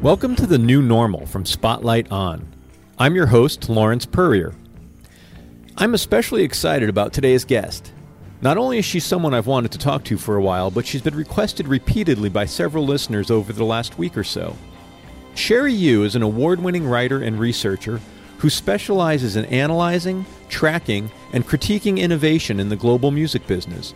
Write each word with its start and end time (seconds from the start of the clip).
Welcome 0.00 0.36
to 0.36 0.46
the 0.46 0.56
new 0.56 0.80
normal 0.80 1.26
from 1.26 1.44
Spotlight 1.44 2.10
On. 2.10 2.48
I'm 2.98 3.14
your 3.14 3.26
host, 3.26 3.68
Lawrence 3.68 4.06
Peryer. 4.06 4.54
I'm 5.80 5.94
especially 5.94 6.42
excited 6.42 6.88
about 6.88 7.12
today's 7.12 7.44
guest. 7.44 7.92
Not 8.42 8.58
only 8.58 8.78
is 8.78 8.84
she 8.84 8.98
someone 8.98 9.32
I've 9.32 9.46
wanted 9.46 9.70
to 9.70 9.78
talk 9.78 10.02
to 10.06 10.18
for 10.18 10.34
a 10.34 10.42
while, 10.42 10.72
but 10.72 10.84
she's 10.84 11.02
been 11.02 11.14
requested 11.14 11.68
repeatedly 11.68 12.28
by 12.30 12.46
several 12.46 12.84
listeners 12.84 13.30
over 13.30 13.52
the 13.52 13.64
last 13.64 13.96
week 13.96 14.18
or 14.18 14.24
so. 14.24 14.56
Cherie 15.36 15.78
Hu 15.78 16.02
is 16.02 16.16
an 16.16 16.24
award 16.24 16.58
winning 16.58 16.84
writer 16.84 17.22
and 17.22 17.38
researcher 17.38 18.00
who 18.38 18.50
specializes 18.50 19.36
in 19.36 19.44
analyzing, 19.44 20.26
tracking, 20.48 21.12
and 21.32 21.46
critiquing 21.46 22.00
innovation 22.00 22.58
in 22.58 22.70
the 22.70 22.74
global 22.74 23.12
music 23.12 23.46
business. 23.46 23.94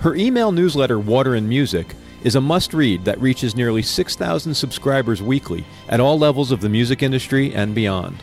Her 0.00 0.16
email 0.16 0.50
newsletter, 0.50 0.98
Water 0.98 1.36
and 1.36 1.48
Music, 1.48 1.86
is 2.24 2.34
a 2.34 2.40
must 2.40 2.74
read 2.74 3.04
that 3.04 3.20
reaches 3.20 3.54
nearly 3.54 3.82
6,000 3.82 4.54
subscribers 4.54 5.22
weekly 5.22 5.64
at 5.88 6.00
all 6.00 6.18
levels 6.18 6.50
of 6.50 6.60
the 6.60 6.68
music 6.68 7.00
industry 7.00 7.54
and 7.54 7.76
beyond. 7.76 8.20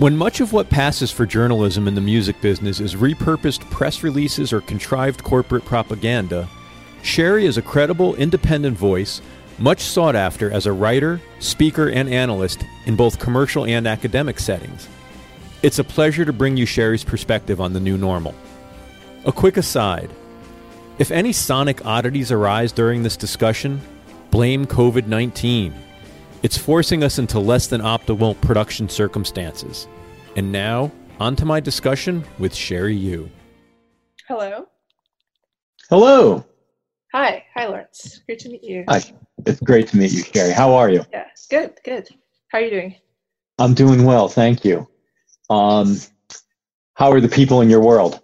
When 0.00 0.16
much 0.16 0.40
of 0.40 0.54
what 0.54 0.70
passes 0.70 1.10
for 1.10 1.26
journalism 1.26 1.86
in 1.86 1.94
the 1.94 2.00
music 2.00 2.40
business 2.40 2.80
is 2.80 2.94
repurposed 2.94 3.70
press 3.70 4.02
releases 4.02 4.50
or 4.50 4.62
contrived 4.62 5.22
corporate 5.22 5.66
propaganda, 5.66 6.48
Cherie 7.02 7.44
is 7.44 7.58
a 7.58 7.62
credible, 7.62 8.14
independent 8.14 8.78
voice, 8.78 9.20
much 9.58 9.82
sought 9.82 10.16
after 10.16 10.50
as 10.50 10.64
a 10.64 10.72
writer, 10.72 11.20
speaker, 11.38 11.90
and 11.90 12.08
analyst 12.08 12.64
in 12.86 12.96
both 12.96 13.18
commercial 13.18 13.66
and 13.66 13.86
academic 13.86 14.40
settings. 14.40 14.88
It's 15.62 15.78
a 15.78 15.84
pleasure 15.84 16.24
to 16.24 16.32
bring 16.32 16.56
you 16.56 16.64
Cherie's 16.64 17.04
perspective 17.04 17.60
on 17.60 17.74
the 17.74 17.80
new 17.80 17.98
normal. 17.98 18.34
A 19.26 19.32
quick 19.32 19.58
aside 19.58 20.10
if 20.98 21.10
any 21.10 21.34
sonic 21.34 21.84
oddities 21.84 22.32
arise 22.32 22.72
during 22.72 23.02
this 23.02 23.18
discussion, 23.18 23.82
blame 24.30 24.64
COVID 24.64 25.08
19. 25.08 25.74
It's 26.42 26.56
forcing 26.56 27.04
us 27.04 27.18
into 27.18 27.38
less 27.38 27.66
than 27.66 27.82
optimal 27.82 28.40
production 28.40 28.88
circumstances. 28.88 29.88
And 30.36 30.50
now, 30.50 30.90
on 31.18 31.36
to 31.36 31.44
my 31.44 31.60
discussion 31.60 32.24
with 32.38 32.54
Cherie 32.54 32.98
Hu. 32.98 33.28
Hello. 34.26 34.66
Hello. 35.90 36.44
Hi. 37.12 37.44
Hi, 37.54 37.66
Lawrence. 37.66 38.22
Great 38.24 38.38
to 38.38 38.48
meet 38.48 38.64
you. 38.64 38.84
Hi. 38.88 39.02
It's 39.44 39.60
great 39.60 39.88
to 39.88 39.98
meet 39.98 40.12
you, 40.12 40.22
Cherie. 40.22 40.52
How 40.52 40.72
are 40.72 40.88
you? 40.88 41.04
Yeah, 41.12 41.26
good, 41.50 41.78
good. 41.84 42.08
How 42.48 42.58
are 42.58 42.62
you 42.62 42.70
doing? 42.70 42.94
I'm 43.58 43.74
doing 43.74 44.04
well, 44.04 44.28
thank 44.28 44.64
you. 44.64 44.88
Um, 45.50 45.98
how 46.94 47.12
are 47.12 47.20
the 47.20 47.28
people 47.28 47.60
in 47.60 47.68
your 47.68 47.82
world? 47.82 48.22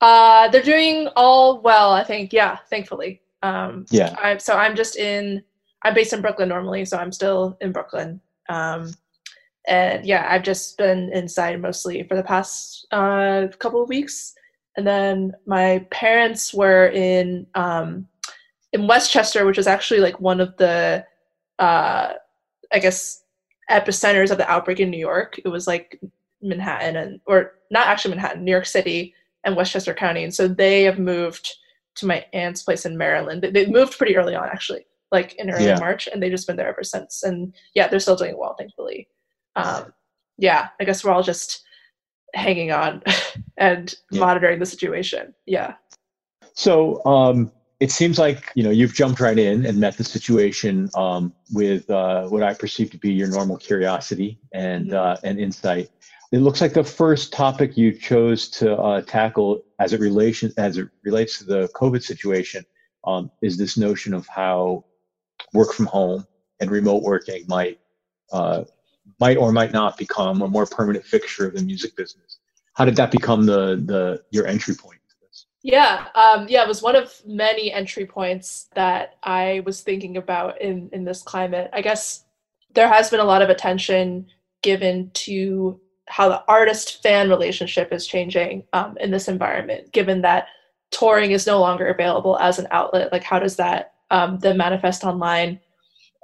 Uh, 0.00 0.48
they're 0.48 0.62
doing 0.62 1.08
all 1.16 1.60
well, 1.62 1.90
I 1.92 2.04
think. 2.04 2.32
Yeah, 2.32 2.58
thankfully. 2.70 3.22
Um, 3.42 3.86
yeah. 3.90 4.14
I'm, 4.22 4.38
so 4.38 4.54
I'm 4.54 4.76
just 4.76 4.96
in. 4.96 5.42
I'm 5.82 5.94
based 5.94 6.12
in 6.12 6.20
Brooklyn 6.20 6.48
normally, 6.48 6.84
so 6.84 6.98
I'm 6.98 7.12
still 7.12 7.56
in 7.60 7.72
Brooklyn. 7.72 8.20
Um, 8.48 8.92
and 9.66 10.04
yeah, 10.04 10.26
I've 10.28 10.42
just 10.42 10.78
been 10.78 11.10
inside 11.12 11.60
mostly 11.60 12.02
for 12.04 12.16
the 12.16 12.22
past 12.22 12.86
uh, 12.90 13.48
couple 13.58 13.82
of 13.82 13.88
weeks. 13.88 14.34
And 14.76 14.86
then 14.86 15.32
my 15.46 15.86
parents 15.90 16.54
were 16.54 16.88
in 16.88 17.46
um, 17.54 18.06
in 18.72 18.86
Westchester, 18.86 19.44
which 19.44 19.58
is 19.58 19.66
actually 19.66 20.00
like 20.00 20.20
one 20.20 20.40
of 20.40 20.56
the, 20.56 21.04
uh, 21.58 22.12
I 22.72 22.78
guess, 22.78 23.22
epicenters 23.70 24.30
of 24.30 24.38
the 24.38 24.50
outbreak 24.50 24.80
in 24.80 24.90
New 24.90 24.98
York. 24.98 25.38
It 25.44 25.48
was 25.48 25.66
like 25.66 26.00
Manhattan 26.42 26.96
and 26.96 27.20
or 27.26 27.52
not 27.70 27.86
actually 27.86 28.14
Manhattan, 28.14 28.44
New 28.44 28.52
York 28.52 28.66
City, 28.66 29.14
and 29.44 29.56
Westchester 29.56 29.94
County. 29.94 30.24
And 30.24 30.34
so 30.34 30.48
they 30.48 30.84
have 30.84 30.98
moved 30.98 31.50
to 31.96 32.06
my 32.06 32.24
aunt's 32.32 32.62
place 32.62 32.86
in 32.86 32.96
Maryland. 32.96 33.46
They, 33.52 33.66
moved 33.66 33.98
pretty 33.98 34.16
early 34.16 34.34
on, 34.34 34.48
actually, 34.48 34.86
like 35.10 35.34
in 35.34 35.50
early 35.50 35.66
yeah. 35.66 35.78
March, 35.78 36.08
and 36.08 36.22
they've 36.22 36.30
just 36.30 36.46
been 36.46 36.56
there 36.56 36.68
ever 36.68 36.84
since. 36.84 37.22
And 37.22 37.54
yeah, 37.74 37.88
they're 37.88 38.00
still 38.00 38.16
doing 38.16 38.36
well, 38.38 38.54
thankfully. 38.58 39.08
Um, 39.56 39.92
yeah, 40.36 40.68
I 40.80 40.84
guess 40.84 41.04
we're 41.04 41.12
all 41.12 41.22
just 41.22 41.62
hanging 42.34 42.70
on 42.70 43.02
and 43.56 43.94
yeah. 44.10 44.20
monitoring 44.20 44.58
the 44.58 44.66
situation. 44.66 45.34
Yeah. 45.46 45.74
So 46.54 47.04
um, 47.04 47.52
it 47.80 47.90
seems 47.90 48.18
like 48.18 48.50
you 48.54 48.62
know 48.62 48.70
you've 48.70 48.94
jumped 48.94 49.20
right 49.20 49.38
in 49.38 49.64
and 49.64 49.78
met 49.78 49.96
the 49.96 50.04
situation 50.04 50.90
um, 50.94 51.32
with 51.52 51.88
uh, 51.90 52.26
what 52.28 52.42
I 52.42 52.54
perceive 52.54 52.90
to 52.90 52.98
be 52.98 53.12
your 53.12 53.28
normal 53.28 53.56
curiosity 53.56 54.40
and 54.52 54.86
mm-hmm. 54.86 54.96
uh, 54.96 55.16
and 55.24 55.38
insight. 55.38 55.90
It 56.30 56.40
looks 56.40 56.60
like 56.60 56.74
the 56.74 56.84
first 56.84 57.32
topic 57.32 57.76
you 57.78 57.92
chose 57.92 58.50
to 58.50 58.76
uh, 58.76 59.00
tackle 59.02 59.62
as 59.78 59.92
it 59.92 60.00
relation 60.00 60.52
as 60.58 60.76
it 60.76 60.88
relates 61.02 61.38
to 61.38 61.44
the 61.44 61.68
COVID 61.68 62.02
situation 62.02 62.64
um, 63.04 63.30
is 63.42 63.56
this 63.56 63.78
notion 63.78 64.12
of 64.12 64.26
how 64.26 64.84
work 65.52 65.72
from 65.72 65.86
home 65.86 66.26
and 66.60 66.70
remote 66.70 67.02
working 67.02 67.44
might 67.48 67.78
uh, 68.32 68.64
might 69.20 69.36
or 69.36 69.52
might 69.52 69.72
not 69.72 69.96
become 69.96 70.42
a 70.42 70.48
more 70.48 70.66
permanent 70.66 71.04
fixture 71.04 71.46
of 71.46 71.54
the 71.54 71.62
music 71.62 71.96
business. 71.96 72.38
How 72.74 72.84
did 72.84 72.96
that 72.96 73.10
become 73.10 73.46
the 73.46 73.82
the 73.84 74.22
your 74.30 74.46
entry 74.46 74.74
point? 74.74 74.98
Yeah, 75.62 76.06
um, 76.14 76.46
yeah, 76.48 76.62
it 76.62 76.68
was 76.68 76.82
one 76.82 76.94
of 76.94 77.20
many 77.26 77.72
entry 77.72 78.06
points 78.06 78.68
that 78.74 79.16
I 79.24 79.62
was 79.66 79.82
thinking 79.82 80.16
about 80.16 80.60
in 80.60 80.88
in 80.92 81.04
this 81.04 81.22
climate. 81.22 81.68
I 81.72 81.82
guess 81.82 82.24
there 82.74 82.88
has 82.88 83.10
been 83.10 83.20
a 83.20 83.24
lot 83.24 83.42
of 83.42 83.50
attention 83.50 84.26
given 84.62 85.10
to 85.14 85.80
how 86.06 86.28
the 86.28 86.42
artist 86.48 87.02
fan 87.02 87.28
relationship 87.28 87.92
is 87.92 88.06
changing 88.06 88.64
um, 88.72 88.96
in 88.98 89.10
this 89.10 89.28
environment, 89.28 89.92
given 89.92 90.22
that 90.22 90.46
touring 90.90 91.32
is 91.32 91.46
no 91.46 91.60
longer 91.60 91.88
available 91.88 92.38
as 92.38 92.58
an 92.58 92.68
outlet. 92.70 93.12
Like, 93.12 93.24
how 93.24 93.38
does 93.38 93.56
that 93.56 93.94
um, 94.10 94.38
then 94.38 94.56
manifest 94.56 95.04
online? 95.04 95.60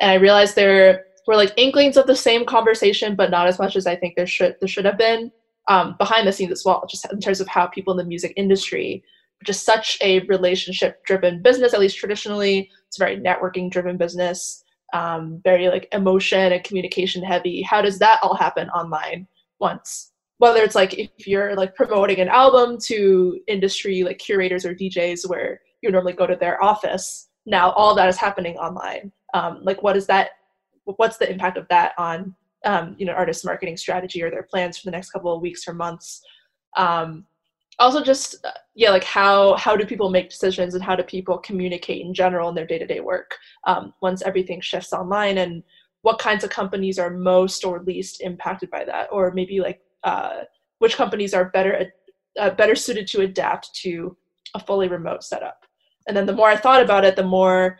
And 0.00 0.10
I 0.10 0.14
realized 0.14 0.56
there 0.56 1.04
were 1.26 1.36
like 1.36 1.52
inklings 1.56 1.96
of 1.96 2.06
the 2.06 2.16
same 2.16 2.44
conversation, 2.44 3.14
but 3.14 3.30
not 3.30 3.46
as 3.46 3.58
much 3.58 3.76
as 3.76 3.86
I 3.86 3.96
think 3.96 4.16
there 4.16 4.26
should 4.26 4.56
there 4.60 4.68
should 4.68 4.84
have 4.84 4.98
been 4.98 5.30
um, 5.68 5.96
behind 5.98 6.26
the 6.26 6.32
scenes 6.32 6.52
as 6.52 6.64
well, 6.64 6.84
just 6.88 7.10
in 7.10 7.20
terms 7.20 7.40
of 7.40 7.48
how 7.48 7.66
people 7.66 7.92
in 7.92 7.98
the 7.98 8.04
music 8.04 8.32
industry, 8.36 9.02
which 9.40 9.48
is 9.48 9.60
such 9.60 9.98
a 10.02 10.20
relationship 10.20 11.04
driven 11.04 11.42
business, 11.42 11.72
at 11.72 11.80
least 11.80 11.96
traditionally, 11.96 12.70
it's 12.86 12.98
a 12.98 13.04
very 13.04 13.16
networking 13.18 13.70
driven 13.70 13.96
business. 13.96 14.62
Um, 14.92 15.40
very 15.42 15.68
like 15.68 15.88
emotion 15.90 16.52
and 16.52 16.62
communication 16.62 17.20
heavy. 17.24 17.62
How 17.62 17.82
does 17.82 17.98
that 17.98 18.20
all 18.22 18.36
happen 18.36 18.68
online? 18.68 19.26
once 19.60 20.12
whether 20.38 20.62
it's 20.62 20.74
like 20.74 20.94
if 20.94 21.26
you're 21.26 21.54
like 21.54 21.74
promoting 21.74 22.20
an 22.20 22.28
album 22.28 22.76
to 22.78 23.40
industry 23.46 24.02
like 24.02 24.18
curators 24.18 24.66
or 24.66 24.74
djs 24.74 25.28
where 25.28 25.60
you 25.80 25.90
normally 25.90 26.12
go 26.12 26.26
to 26.26 26.36
their 26.36 26.62
office 26.62 27.28
now 27.46 27.70
all 27.72 27.94
that 27.94 28.08
is 28.08 28.16
happening 28.16 28.56
online. 28.56 29.12
Um, 29.32 29.60
like 29.62 29.82
what 29.82 29.96
is 29.96 30.06
that 30.06 30.30
what's 30.84 31.16
the 31.16 31.30
impact 31.30 31.56
of 31.56 31.66
that 31.68 31.92
on 31.98 32.34
um, 32.64 32.94
you 32.98 33.06
know 33.06 33.12
artist 33.12 33.44
marketing 33.44 33.76
strategy 33.76 34.22
or 34.22 34.30
their 34.30 34.42
plans 34.42 34.78
for 34.78 34.86
the 34.86 34.90
next 34.90 35.10
couple 35.10 35.34
of 35.34 35.42
weeks 35.42 35.66
or 35.68 35.74
months? 35.74 36.22
Um, 36.76 37.26
also 37.78 38.02
just 38.02 38.36
uh, 38.44 38.50
yeah 38.74 38.90
like 38.90 39.04
how 39.04 39.54
how 39.56 39.76
do 39.76 39.84
people 39.84 40.10
make 40.10 40.30
decisions 40.30 40.74
and 40.74 40.82
how 40.82 40.94
do 40.94 41.02
people 41.02 41.38
communicate 41.38 42.04
in 42.04 42.14
general 42.14 42.48
in 42.48 42.54
their 42.54 42.66
day-to-day 42.66 43.00
work 43.00 43.36
um, 43.66 43.92
once 44.00 44.22
everything 44.22 44.60
shifts 44.60 44.92
online? 44.92 45.38
And 45.38 45.62
what 46.02 46.18
kinds 46.18 46.44
of 46.44 46.50
companies 46.50 46.98
are 46.98 47.10
most 47.10 47.64
or 47.64 47.80
least 47.80 48.20
impacted 48.20 48.70
by 48.70 48.84
that, 48.84 49.08
or 49.10 49.32
maybe 49.32 49.60
like 49.60 49.80
uh, 50.04 50.42
which 50.78 50.96
companies 50.96 51.32
are 51.34 51.46
better 51.46 51.90
uh, 52.38 52.50
better 52.50 52.74
suited 52.74 53.06
to 53.08 53.22
adapt 53.22 53.74
to 53.74 54.16
a 54.54 54.60
fully 54.60 54.88
remote 54.88 55.24
setup. 55.24 55.63
And 56.06 56.16
then 56.16 56.26
the 56.26 56.34
more 56.34 56.48
I 56.48 56.56
thought 56.56 56.82
about 56.82 57.04
it, 57.04 57.16
the 57.16 57.22
more 57.24 57.78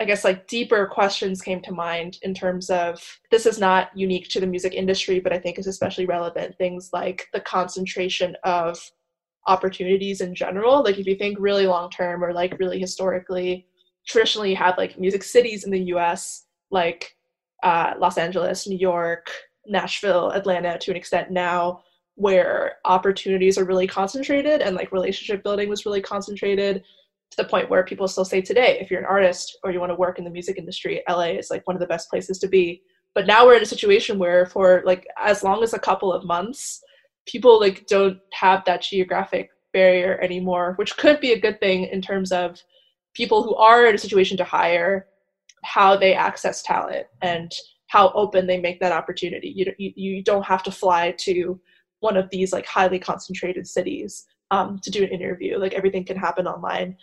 I 0.00 0.04
guess 0.04 0.24
like 0.24 0.48
deeper 0.48 0.86
questions 0.86 1.40
came 1.40 1.62
to 1.62 1.72
mind 1.72 2.18
in 2.22 2.34
terms 2.34 2.68
of 2.68 3.00
this 3.30 3.46
is 3.46 3.60
not 3.60 3.96
unique 3.96 4.28
to 4.30 4.40
the 4.40 4.46
music 4.46 4.74
industry, 4.74 5.20
but 5.20 5.32
I 5.32 5.38
think 5.38 5.58
is 5.58 5.68
especially 5.68 6.06
relevant. 6.06 6.58
Things 6.58 6.90
like 6.92 7.28
the 7.32 7.40
concentration 7.40 8.36
of 8.42 8.78
opportunities 9.46 10.20
in 10.20 10.34
general. 10.34 10.82
Like 10.82 10.98
if 10.98 11.06
you 11.06 11.14
think 11.14 11.38
really 11.38 11.66
long 11.66 11.90
term 11.90 12.24
or 12.24 12.32
like 12.32 12.58
really 12.58 12.80
historically, 12.80 13.66
traditionally 14.06 14.50
you 14.50 14.56
had 14.56 14.76
like 14.78 14.98
music 14.98 15.22
cities 15.22 15.64
in 15.64 15.70
the 15.70 15.84
US, 15.94 16.46
like 16.70 17.16
uh, 17.62 17.94
Los 17.98 18.18
Angeles, 18.18 18.66
New 18.66 18.78
York, 18.78 19.30
Nashville, 19.66 20.30
Atlanta 20.30 20.76
to 20.78 20.90
an 20.90 20.96
extent 20.96 21.30
now, 21.30 21.82
where 22.16 22.76
opportunities 22.84 23.58
are 23.58 23.64
really 23.64 23.86
concentrated 23.86 24.60
and 24.60 24.74
like 24.76 24.92
relationship 24.92 25.42
building 25.42 25.68
was 25.68 25.86
really 25.86 26.02
concentrated 26.02 26.82
to 27.34 27.42
the 27.42 27.48
point 27.48 27.70
where 27.70 27.84
people 27.84 28.08
still 28.08 28.24
say 28.24 28.40
today, 28.40 28.78
if 28.80 28.90
you're 28.90 29.00
an 29.00 29.06
artist 29.06 29.58
or 29.62 29.70
you 29.70 29.80
want 29.80 29.90
to 29.90 29.96
work 29.96 30.18
in 30.18 30.24
the 30.24 30.30
music 30.30 30.56
industry, 30.58 31.02
LA 31.08 31.32
is 31.38 31.50
like 31.50 31.66
one 31.66 31.76
of 31.76 31.80
the 31.80 31.86
best 31.86 32.10
places 32.10 32.38
to 32.38 32.48
be. 32.48 32.82
But 33.14 33.26
now 33.26 33.46
we're 33.46 33.56
in 33.56 33.62
a 33.62 33.66
situation 33.66 34.18
where 34.18 34.46
for 34.46 34.82
like 34.84 35.06
as 35.22 35.42
long 35.42 35.62
as 35.62 35.72
a 35.72 35.78
couple 35.78 36.12
of 36.12 36.24
months, 36.24 36.82
people 37.26 37.60
like 37.60 37.86
don't 37.86 38.18
have 38.32 38.64
that 38.66 38.82
geographic 38.82 39.50
barrier 39.72 40.18
anymore, 40.20 40.74
which 40.76 40.96
could 40.96 41.20
be 41.20 41.32
a 41.32 41.40
good 41.40 41.58
thing 41.60 41.84
in 41.84 42.00
terms 42.02 42.32
of 42.32 42.60
people 43.14 43.42
who 43.42 43.54
are 43.54 43.86
in 43.86 43.94
a 43.94 43.98
situation 43.98 44.36
to 44.36 44.44
hire, 44.44 45.06
how 45.62 45.96
they 45.96 46.14
access 46.14 46.62
talent 46.62 47.06
and 47.22 47.52
how 47.86 48.10
open 48.10 48.46
they 48.46 48.60
make 48.60 48.80
that 48.80 48.92
opportunity. 48.92 49.52
You, 49.54 49.72
you, 49.78 49.92
you 49.96 50.22
don't 50.22 50.44
have 50.44 50.62
to 50.64 50.70
fly 50.70 51.14
to 51.18 51.60
one 52.00 52.16
of 52.16 52.28
these 52.30 52.52
like 52.52 52.66
highly 52.66 52.98
concentrated 52.98 53.66
cities 53.66 54.26
um, 54.50 54.78
to 54.82 54.90
do 54.90 55.02
an 55.02 55.10
interview. 55.10 55.58
Like 55.58 55.74
everything 55.74 56.04
can 56.04 56.16
happen 56.16 56.46
online. 56.46 56.96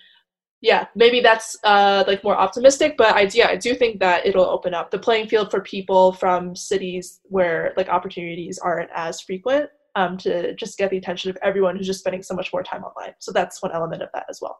Yeah, 0.61 0.85
maybe 0.93 1.21
that's 1.21 1.57
uh, 1.63 2.03
like 2.05 2.23
more 2.23 2.37
optimistic, 2.37 2.95
but 2.95 3.15
I, 3.15 3.21
yeah, 3.33 3.47
I 3.47 3.55
do 3.55 3.73
think 3.73 3.99
that 3.99 4.27
it'll 4.27 4.45
open 4.45 4.75
up 4.75 4.91
the 4.91 4.99
playing 4.99 5.27
field 5.27 5.49
for 5.49 5.59
people 5.61 6.13
from 6.13 6.55
cities 6.55 7.19
where 7.23 7.73
like 7.77 7.89
opportunities 7.89 8.59
aren't 8.59 8.91
as 8.93 9.19
frequent 9.21 9.71
um, 9.95 10.17
to 10.17 10.53
just 10.55 10.77
get 10.77 10.91
the 10.91 10.97
attention 10.97 11.31
of 11.31 11.37
everyone 11.41 11.75
who's 11.75 11.87
just 11.87 11.99
spending 11.99 12.21
so 12.21 12.35
much 12.35 12.53
more 12.53 12.61
time 12.61 12.83
online. 12.83 13.13
So 13.17 13.31
that's 13.31 13.61
one 13.63 13.71
element 13.71 14.03
of 14.03 14.09
that 14.13 14.25
as 14.29 14.39
well. 14.39 14.59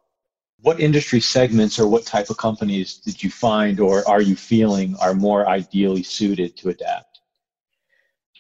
What 0.61 0.79
industry 0.79 1.19
segments 1.19 1.79
or 1.79 1.87
what 1.87 2.05
type 2.05 2.31
of 2.31 2.37
companies 2.37 2.97
did 2.97 3.21
you 3.23 3.29
find 3.29 3.79
or 3.79 4.07
are 4.07 4.21
you 4.21 4.35
feeling 4.35 4.95
are 5.01 5.13
more 5.13 5.47
ideally 5.47 6.03
suited 6.03 6.57
to 6.57 6.69
adapt? 6.69 7.19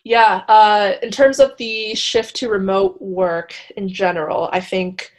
Yeah, 0.03 0.41
uh, 0.47 0.93
in 1.03 1.11
terms 1.11 1.39
of 1.39 1.55
the 1.57 1.93
shift 1.93 2.35
to 2.37 2.49
remote 2.49 2.99
work 2.99 3.53
in 3.77 3.87
general, 3.87 4.49
I 4.51 4.59
think 4.59 5.13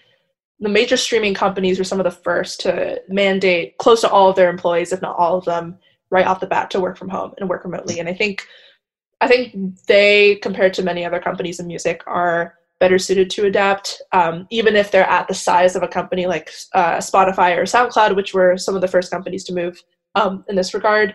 the 0.63 0.69
major 0.69 0.97
streaming 0.97 1.35
companies 1.35 1.79
were 1.79 1.85
some 1.85 1.99
of 1.99 2.05
the 2.05 2.11
first 2.11 2.61
to 2.61 3.03
mandate 3.09 3.77
close 3.79 4.01
to 4.03 4.11
all 4.11 4.31
of 4.31 4.37
their 4.37 4.49
employees, 4.49 4.93
if 4.93 5.03
not 5.03 5.17
all 5.17 5.37
of 5.37 5.45
them, 5.45 5.77
right 6.11 6.27
off 6.27 6.41
the 6.41 6.47
bat 6.47 6.71
to 6.71 6.81
work 6.81 6.97
from 6.97 7.09
home 7.09 7.33
and 7.39 7.49
work 7.49 7.65
remotely. 7.65 7.99
And 7.99 8.09
I 8.09 8.15
think, 8.15 8.47
I 9.21 9.27
think 9.27 9.55
they, 9.87 10.37
compared 10.37 10.73
to 10.75 10.83
many 10.83 11.05
other 11.05 11.19
companies 11.19 11.59
in 11.59 11.67
music, 11.67 12.03
are 12.07 12.55
better 12.79 12.99
suited 12.99 13.29
to 13.31 13.47
adapt, 13.47 14.01
um, 14.13 14.47
even 14.51 14.77
if 14.77 14.93
they're 14.93 15.09
at 15.09 15.27
the 15.27 15.35
size 15.35 15.75
of 15.75 15.83
a 15.83 15.89
company 15.89 16.27
like 16.27 16.51
uh, 16.75 16.99
Spotify 16.99 17.57
or 17.57 17.63
SoundCloud, 17.63 18.15
which 18.15 18.33
were 18.33 18.57
some 18.57 18.77
of 18.77 18.81
the 18.81 18.89
first 18.89 19.11
companies 19.11 19.43
to 19.45 19.53
move 19.53 19.83
um, 20.15 20.45
in 20.49 20.55
this 20.55 20.75
regard 20.75 21.15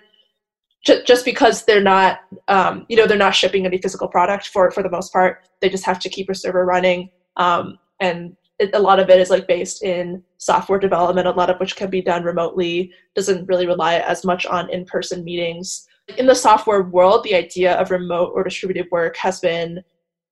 just 0.85 1.25
because 1.25 1.65
they're 1.65 1.83
not 1.83 2.19
um, 2.47 2.85
you 2.87 2.95
know 2.95 3.05
they're 3.05 3.17
not 3.17 3.35
shipping 3.35 3.65
any 3.65 3.77
physical 3.77 4.07
product 4.07 4.47
for 4.47 4.71
for 4.71 4.81
the 4.81 4.89
most 4.89 5.11
part 5.11 5.49
they 5.59 5.67
just 5.67 5.83
have 5.83 5.99
to 5.99 6.07
keep 6.07 6.29
a 6.29 6.35
server 6.35 6.63
running 6.63 7.09
um, 7.35 7.77
and 7.99 8.37
it, 8.59 8.71
a 8.73 8.79
lot 8.79 8.99
of 8.99 9.09
it 9.09 9.19
is 9.19 9.29
like 9.29 9.47
based 9.47 9.83
in 9.83 10.23
software 10.37 10.79
development 10.79 11.27
a 11.27 11.31
lot 11.31 11.49
of 11.49 11.59
which 11.59 11.75
can 11.75 11.89
be 11.89 12.01
done 12.01 12.23
remotely 12.23 12.91
doesn't 13.15 13.45
really 13.47 13.67
rely 13.67 13.95
as 13.95 14.25
much 14.25 14.45
on 14.45 14.69
in-person 14.69 15.23
meetings 15.23 15.87
in 16.17 16.25
the 16.25 16.35
software 16.35 16.83
world 16.83 17.23
the 17.23 17.35
idea 17.35 17.73
of 17.75 17.91
remote 17.91 18.31
or 18.33 18.43
distributed 18.43 18.87
work 18.91 19.15
has 19.17 19.39
been 19.39 19.83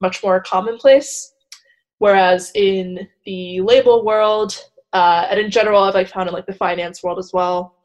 much 0.02 0.24
more 0.24 0.40
commonplace 0.42 1.34
whereas 2.00 2.52
in 2.56 3.08
the 3.26 3.62
label 3.62 4.04
world 4.04 4.58
uh, 4.94 5.28
and 5.30 5.40
in 5.40 5.52
general 5.52 5.84
i've 5.84 5.94
like 5.94 6.10
found 6.10 6.28
in 6.28 6.34
like 6.34 6.46
the 6.46 6.54
finance 6.54 7.04
world 7.04 7.20
as 7.20 7.32
well 7.34 7.76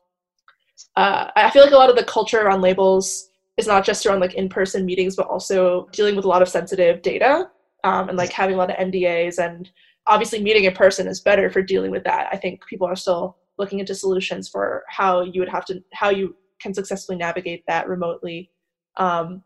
uh, 0.96 1.30
I 1.36 1.50
feel 1.50 1.62
like 1.62 1.72
a 1.72 1.76
lot 1.76 1.90
of 1.90 1.96
the 1.96 2.04
culture 2.04 2.40
around 2.40 2.62
labels 2.62 3.30
is 3.56 3.66
not 3.66 3.84
just 3.84 4.04
around 4.06 4.20
like 4.20 4.34
in-person 4.34 4.84
meetings, 4.84 5.16
but 5.16 5.28
also 5.28 5.88
dealing 5.92 6.16
with 6.16 6.24
a 6.24 6.28
lot 6.28 6.42
of 6.42 6.48
sensitive 6.48 7.02
data 7.02 7.50
um, 7.84 8.08
and 8.08 8.18
like 8.18 8.32
having 8.32 8.54
a 8.54 8.58
lot 8.58 8.70
of 8.70 8.76
NDAs. 8.76 9.38
And 9.38 9.70
obviously, 10.06 10.42
meeting 10.42 10.64
in 10.64 10.74
person 10.74 11.06
is 11.06 11.20
better 11.20 11.50
for 11.50 11.62
dealing 11.62 11.90
with 11.90 12.04
that. 12.04 12.28
I 12.32 12.36
think 12.36 12.66
people 12.66 12.86
are 12.86 12.96
still 12.96 13.36
looking 13.58 13.78
into 13.78 13.94
solutions 13.94 14.48
for 14.48 14.84
how 14.88 15.22
you 15.22 15.40
would 15.40 15.48
have 15.48 15.64
to 15.66 15.82
how 15.92 16.10
you 16.10 16.36
can 16.60 16.74
successfully 16.74 17.18
navigate 17.18 17.64
that 17.66 17.88
remotely. 17.88 18.50
Um, 18.96 19.42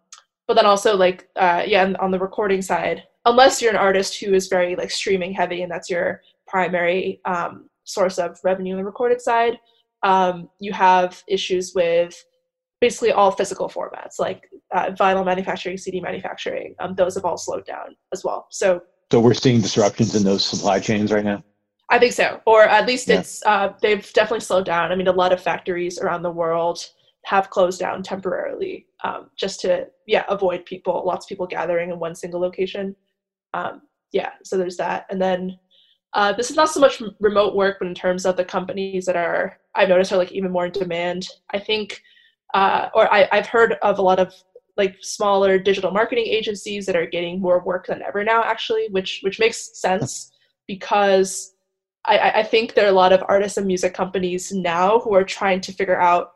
but 0.46 0.54
then 0.54 0.66
also 0.66 0.96
like 0.96 1.28
uh, 1.36 1.62
yeah, 1.66 1.92
on 2.00 2.10
the 2.10 2.18
recording 2.18 2.62
side, 2.62 3.02
unless 3.24 3.60
you're 3.62 3.72
an 3.72 3.76
artist 3.78 4.20
who 4.20 4.34
is 4.34 4.48
very 4.48 4.76
like 4.76 4.90
streaming 4.90 5.32
heavy 5.32 5.62
and 5.62 5.70
that's 5.70 5.90
your 5.90 6.22
primary 6.46 7.20
um, 7.24 7.68
source 7.84 8.18
of 8.18 8.38
revenue 8.44 8.74
on 8.74 8.78
the 8.78 8.84
recorded 8.84 9.20
side 9.20 9.58
um, 10.04 10.50
you 10.60 10.72
have 10.72 11.24
issues 11.26 11.74
with 11.74 12.24
basically 12.80 13.10
all 13.10 13.30
physical 13.30 13.68
formats 13.68 14.18
like 14.18 14.48
uh, 14.74 14.90
vinyl 14.90 15.24
manufacturing, 15.24 15.78
CD 15.78 16.00
manufacturing. 16.00 16.74
Um, 16.78 16.94
those 16.94 17.14
have 17.14 17.24
all 17.24 17.38
slowed 17.38 17.64
down 17.64 17.96
as 18.12 18.22
well. 18.22 18.46
So, 18.50 18.82
so 19.14 19.20
we're 19.20 19.32
seeing 19.32 19.60
disruptions 19.60 20.16
in 20.16 20.24
those 20.24 20.44
supply 20.44 20.80
chains 20.80 21.12
right 21.12 21.24
now. 21.24 21.40
I 21.88 22.00
think 22.00 22.14
so, 22.14 22.40
or 22.46 22.64
at 22.64 22.84
least 22.84 23.06
yeah. 23.06 23.20
it's 23.20 23.46
uh, 23.46 23.72
they've 23.80 24.12
definitely 24.12 24.40
slowed 24.40 24.66
down. 24.66 24.90
I 24.90 24.96
mean, 24.96 25.06
a 25.06 25.12
lot 25.12 25.32
of 25.32 25.40
factories 25.40 26.00
around 26.00 26.22
the 26.22 26.32
world 26.32 26.84
have 27.24 27.48
closed 27.48 27.78
down 27.78 28.02
temporarily 28.02 28.86
um, 29.04 29.30
just 29.36 29.60
to 29.60 29.86
yeah 30.08 30.24
avoid 30.28 30.66
people, 30.66 31.04
lots 31.06 31.26
of 31.26 31.28
people 31.28 31.46
gathering 31.46 31.90
in 31.90 32.00
one 32.00 32.16
single 32.16 32.40
location. 32.40 32.96
Um, 33.52 33.82
yeah, 34.10 34.30
so 34.42 34.58
there's 34.58 34.76
that, 34.78 35.06
and 35.10 35.22
then 35.22 35.60
uh, 36.14 36.32
this 36.32 36.50
is 36.50 36.56
not 36.56 36.70
so 36.70 36.80
much 36.80 37.00
remote 37.20 37.54
work, 37.54 37.76
but 37.78 37.86
in 37.86 37.94
terms 37.94 38.26
of 38.26 38.36
the 38.36 38.44
companies 38.44 39.06
that 39.06 39.14
are, 39.14 39.60
I've 39.76 39.90
noticed 39.90 40.10
are 40.12 40.16
like 40.16 40.32
even 40.32 40.50
more 40.50 40.66
in 40.66 40.72
demand. 40.72 41.28
I 41.52 41.60
think, 41.60 42.02
uh, 42.52 42.88
or 42.94 43.12
I, 43.14 43.28
I've 43.30 43.46
heard 43.46 43.76
of 43.80 44.00
a 44.00 44.02
lot 44.02 44.18
of 44.18 44.34
like 44.76 44.96
smaller 45.00 45.58
digital 45.58 45.90
marketing 45.90 46.26
agencies 46.26 46.86
that 46.86 46.96
are 46.96 47.06
getting 47.06 47.40
more 47.40 47.62
work 47.64 47.86
than 47.86 48.02
ever 48.02 48.24
now, 48.24 48.42
actually, 48.42 48.88
which 48.90 49.20
which 49.22 49.38
makes 49.38 49.78
sense 49.78 50.32
because 50.66 51.54
I, 52.06 52.32
I 52.36 52.42
think 52.42 52.74
there 52.74 52.86
are 52.86 52.90
a 52.90 52.92
lot 52.92 53.12
of 53.12 53.22
artists 53.28 53.56
and 53.56 53.66
music 53.66 53.94
companies 53.94 54.52
now 54.52 54.98
who 54.98 55.14
are 55.14 55.24
trying 55.24 55.60
to 55.62 55.72
figure 55.72 56.00
out 56.00 56.32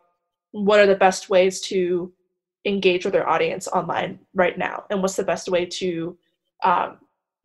what 0.52 0.80
are 0.80 0.86
the 0.86 0.94
best 0.94 1.28
ways 1.28 1.60
to 1.62 2.12
engage 2.64 3.04
with 3.04 3.12
their 3.12 3.28
audience 3.28 3.68
online 3.68 4.18
right 4.34 4.56
now, 4.56 4.84
and 4.90 5.02
what's 5.02 5.16
the 5.16 5.24
best 5.24 5.48
way 5.48 5.66
to 5.66 6.16
um, 6.64 6.98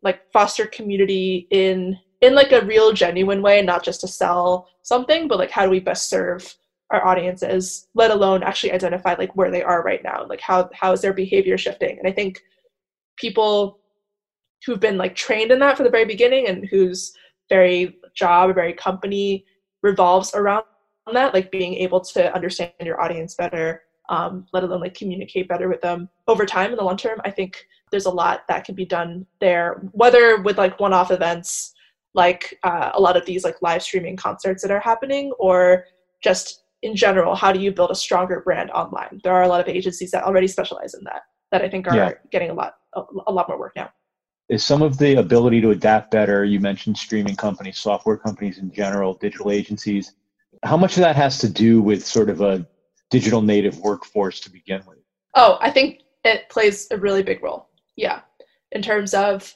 like 0.04 0.32
foster 0.32 0.66
community 0.66 1.48
in 1.50 1.98
in 2.22 2.36
like 2.36 2.52
a 2.52 2.66
real 2.66 2.94
genuine 2.94 3.42
way 3.42 3.62
not 3.62 3.84
just 3.84 4.02
to 4.02 4.08
sell 4.08 4.68
something 4.82 5.28
but 5.28 5.38
like 5.38 5.52
how 5.52 5.64
do 5.66 5.70
we 5.70 5.80
best 5.80 6.10
serve 6.10 6.56
our 6.94 7.06
audiences 7.06 7.88
let 7.96 8.12
alone 8.12 8.44
actually 8.44 8.72
identify 8.72 9.16
like 9.18 9.36
where 9.36 9.52
they 9.52 9.64
are 9.64 9.84
right 9.84 10.04
now 10.04 10.26
like 10.30 10.40
how 10.40 10.70
how 10.74 10.92
is 10.94 11.02
their 11.02 11.14
behavior 11.14 11.58
shifting? 11.58 11.98
And 12.00 12.08
i 12.08 12.12
think 12.12 12.42
people 13.18 13.80
who've 14.66 14.80
been 14.80 14.98
like 14.98 15.16
trained 15.16 15.52
in 15.52 15.60
that 15.60 15.76
from 15.76 15.84
the 15.86 15.92
very 15.92 16.06
beginning 16.06 16.48
and 16.48 16.66
whose 16.66 17.14
very 17.50 17.98
job 18.16 18.50
or 18.50 18.54
very 18.54 18.74
company 18.74 19.46
revolves 19.82 20.34
around 20.34 20.64
that 21.12 21.34
like 21.34 21.52
being 21.52 21.74
able 21.76 22.00
to 22.00 22.34
understand 22.34 22.72
your 22.82 23.02
audience 23.02 23.36
better 23.36 23.84
um, 24.10 24.46
let 24.54 24.64
alone 24.64 24.82
like 24.82 24.94
communicate 24.94 25.48
better 25.48 25.70
with 25.70 25.82
them 25.82 26.10
over 26.28 26.46
time 26.46 26.72
in 26.72 26.78
the 26.78 26.84
long 26.84 26.98
term 26.98 27.20
i 27.26 27.32
think 27.32 27.66
there's 27.92 28.06
a 28.06 28.12
lot 28.12 28.44
that 28.48 28.64
can 28.64 28.76
be 28.76 28.86
done 28.86 29.26
there 29.42 29.82
whether 29.92 30.42
with 30.42 30.58
like 30.58 30.80
one-off 30.80 31.12
events 31.12 31.74
like 32.14 32.58
uh, 32.64 32.92
a 32.94 33.02
lot 33.02 33.18
of 33.18 33.26
these 33.26 33.44
like 33.44 33.62
live 33.62 33.82
streaming 33.82 34.16
concerts 34.16 34.62
that 34.62 34.72
are 34.72 34.80
happening 34.80 35.32
or 35.40 35.86
just 36.24 36.63
in 36.84 36.96
general 36.96 37.34
how 37.36 37.52
do 37.52 37.60
you 37.60 37.72
build 37.72 37.92
a 37.92 37.96
stronger 37.96 38.42
brand 38.42 38.70
online? 38.72 39.20
There 39.24 39.34
are 39.34 39.44
a 39.44 39.48
lot 39.48 39.62
of 39.62 39.68
agencies 39.68 40.12
that 40.12 40.24
already 40.24 40.48
specialize 40.48 40.94
in 40.94 41.04
that 41.06 41.24
that 41.52 41.62
i 41.62 41.70
think 41.70 41.88
are 41.88 41.96
yeah. 41.96 42.12
getting 42.32 42.50
a 42.50 42.54
lot 42.54 42.76
a, 42.94 43.02
a 43.28 43.32
lot 43.32 43.48
more 43.50 43.60
work 43.60 43.74
now. 43.76 43.90
Is 44.50 44.64
some 44.64 44.82
of 44.82 44.98
the 44.98 45.16
ability 45.16 45.62
to 45.62 45.72
adapt 45.72 46.12
better 46.12 46.46
you 46.46 46.60
mentioned 46.60 46.98
streaming 46.98 47.36
companies 47.36 47.80
software 47.80 48.18
companies 48.18 48.60
in 48.60 48.72
general 48.72 49.16
digital 49.16 49.52
agencies 49.52 50.14
how 50.64 50.78
much 50.78 50.96
of 50.96 51.02
that 51.02 51.16
has 51.16 51.40
to 51.40 51.50
do 51.50 51.82
with 51.82 52.06
sort 52.06 52.30
of 52.30 52.40
a 52.42 52.66
digital 53.10 53.42
native 53.42 53.80
workforce 53.80 54.40
to 54.42 54.52
begin 54.52 54.82
with? 54.88 55.00
Oh 55.36 55.58
i 55.62 55.72
think 55.72 56.02
it 56.24 56.50
plays 56.50 56.88
a 56.92 56.98
really 56.98 57.24
big 57.24 57.42
role 57.44 57.70
yeah. 57.96 58.22
In 58.72 58.82
terms 58.82 59.14
of 59.14 59.56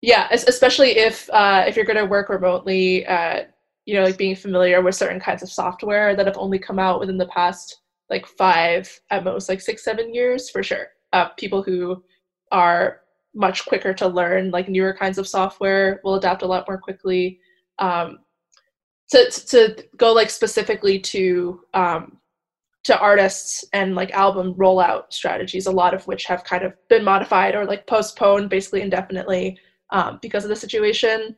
yeah 0.00 0.28
especially 0.30 0.90
if 0.90 1.28
uh, 1.30 1.64
if 1.66 1.74
you're 1.74 1.84
going 1.84 1.98
to 1.98 2.06
work 2.06 2.28
remotely 2.28 3.04
uh, 3.06 3.44
you 3.88 3.94
know 3.94 4.04
like 4.04 4.18
being 4.18 4.36
familiar 4.36 4.82
with 4.82 4.94
certain 4.94 5.18
kinds 5.18 5.42
of 5.42 5.50
software 5.50 6.14
that 6.14 6.26
have 6.26 6.36
only 6.36 6.58
come 6.58 6.78
out 6.78 7.00
within 7.00 7.16
the 7.16 7.26
past 7.28 7.80
like 8.10 8.26
five 8.26 9.00
at 9.10 9.24
most 9.24 9.48
like 9.48 9.62
six 9.62 9.82
seven 9.82 10.14
years 10.14 10.50
for 10.50 10.62
sure 10.62 10.88
uh, 11.14 11.30
people 11.38 11.62
who 11.62 12.04
are 12.52 13.00
much 13.34 13.64
quicker 13.64 13.94
to 13.94 14.06
learn 14.06 14.50
like 14.50 14.68
newer 14.68 14.92
kinds 14.92 15.16
of 15.16 15.26
software 15.26 16.02
will 16.04 16.16
adapt 16.16 16.42
a 16.42 16.46
lot 16.46 16.66
more 16.68 16.76
quickly 16.76 17.40
um, 17.78 18.18
to, 19.08 19.30
to 19.30 19.82
go 19.96 20.12
like 20.12 20.28
specifically 20.28 20.98
to 20.98 21.60
um, 21.72 22.18
to 22.84 22.98
artists 22.98 23.64
and 23.72 23.94
like 23.94 24.10
album 24.10 24.52
rollout 24.54 25.04
strategies 25.08 25.66
a 25.66 25.72
lot 25.72 25.94
of 25.94 26.06
which 26.06 26.26
have 26.26 26.44
kind 26.44 26.62
of 26.62 26.74
been 26.90 27.04
modified 27.04 27.54
or 27.54 27.64
like 27.64 27.86
postponed 27.86 28.50
basically 28.50 28.82
indefinitely 28.82 29.58
um, 29.90 30.18
because 30.20 30.44
of 30.44 30.50
the 30.50 30.56
situation. 30.56 31.34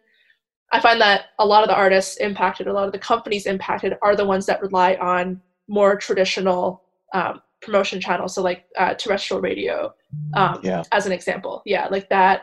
I 0.73 0.81
find 0.81 1.01
that 1.01 1.27
a 1.39 1.47
lot 1.47 1.63
of 1.63 1.69
the 1.69 1.75
artists 1.75 2.17
impacted, 2.19 2.67
a 2.67 2.73
lot 2.73 2.87
of 2.87 2.93
the 2.93 2.99
companies 2.99 3.47
impacted, 3.47 3.95
are 4.03 4.15
the 4.15 4.25
ones 4.25 4.47
that 4.47 4.63
rely 4.63 4.95
on 4.97 5.41
more 5.69 5.97
traditional 5.97 6.85
um, 7.13 7.41
promotion 7.61 8.01
channels, 8.01 8.35
so 8.35 8.43
like 8.43 8.65
uh, 8.77 8.95
terrestrial 8.95 9.41
radio, 9.41 9.93
um, 10.35 10.61
yeah. 10.63 10.83
as 10.93 11.07
an 11.07 11.13
example. 11.13 11.63
Yeah, 11.67 11.89
like 11.89 12.09
that. 12.11 12.43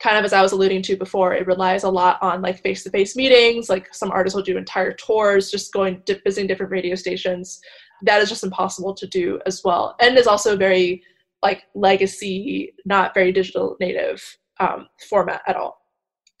Kind 0.00 0.18
of 0.18 0.24
as 0.24 0.32
I 0.32 0.42
was 0.42 0.52
alluding 0.52 0.82
to 0.82 0.96
before, 0.96 1.34
it 1.34 1.46
relies 1.46 1.84
a 1.84 1.88
lot 1.88 2.18
on 2.20 2.42
like 2.42 2.60
face-to-face 2.62 3.16
meetings. 3.16 3.70
Like 3.70 3.94
some 3.94 4.10
artists 4.10 4.34
will 4.34 4.42
do 4.42 4.58
entire 4.58 4.92
tours, 4.92 5.50
just 5.50 5.72
going 5.72 6.02
visiting 6.06 6.46
different 6.46 6.72
radio 6.72 6.94
stations. 6.96 7.60
That 8.02 8.20
is 8.20 8.28
just 8.28 8.44
impossible 8.44 8.92
to 8.94 9.06
do 9.06 9.40
as 9.46 9.62
well, 9.64 9.96
and 10.00 10.18
is 10.18 10.26
also 10.26 10.56
very 10.56 11.02
like 11.42 11.64
legacy, 11.74 12.74
not 12.84 13.14
very 13.14 13.32
digital 13.32 13.76
native 13.80 14.22
um, 14.60 14.88
format 15.08 15.42
at 15.46 15.56
all. 15.56 15.83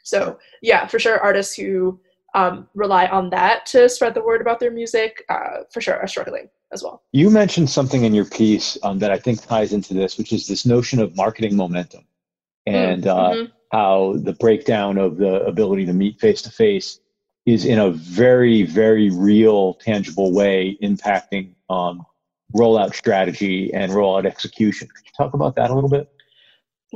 So 0.04 0.38
yeah, 0.62 0.86
for 0.86 0.98
sure, 0.98 1.18
artists 1.18 1.54
who 1.54 1.98
um, 2.34 2.68
rely 2.74 3.06
on 3.06 3.30
that 3.30 3.66
to 3.66 3.88
spread 3.88 4.14
the 4.14 4.22
word 4.22 4.40
about 4.40 4.60
their 4.60 4.70
music, 4.70 5.24
uh, 5.28 5.64
for 5.72 5.80
sure, 5.80 5.96
are 5.96 6.06
struggling 6.06 6.48
as 6.72 6.82
well. 6.82 7.02
You 7.12 7.30
mentioned 7.30 7.70
something 7.70 8.04
in 8.04 8.14
your 8.14 8.24
piece 8.24 8.78
um, 8.82 8.98
that 9.00 9.10
I 9.10 9.18
think 9.18 9.42
ties 9.42 9.72
into 9.72 9.94
this, 9.94 10.18
which 10.18 10.32
is 10.32 10.46
this 10.46 10.66
notion 10.66 11.00
of 11.00 11.16
marketing 11.16 11.56
momentum 11.56 12.04
and 12.66 13.06
uh, 13.06 13.30
mm-hmm. 13.30 13.52
how 13.72 14.14
the 14.18 14.32
breakdown 14.34 14.98
of 14.98 15.16
the 15.16 15.44
ability 15.44 15.86
to 15.86 15.92
meet 15.92 16.20
face 16.20 16.42
to 16.42 16.50
face 16.50 17.00
is 17.46 17.64
in 17.64 17.78
a 17.78 17.90
very, 17.90 18.62
very 18.62 19.10
real, 19.10 19.74
tangible 19.74 20.32
way 20.32 20.78
impacting 20.82 21.54
um, 21.68 22.04
rollout 22.56 22.94
strategy 22.94 23.72
and 23.74 23.92
rollout 23.92 24.24
execution. 24.24 24.88
Could 24.88 25.04
you 25.04 25.12
talk 25.16 25.34
about 25.34 25.54
that 25.56 25.70
a 25.70 25.74
little 25.74 25.90
bit? 25.90 26.10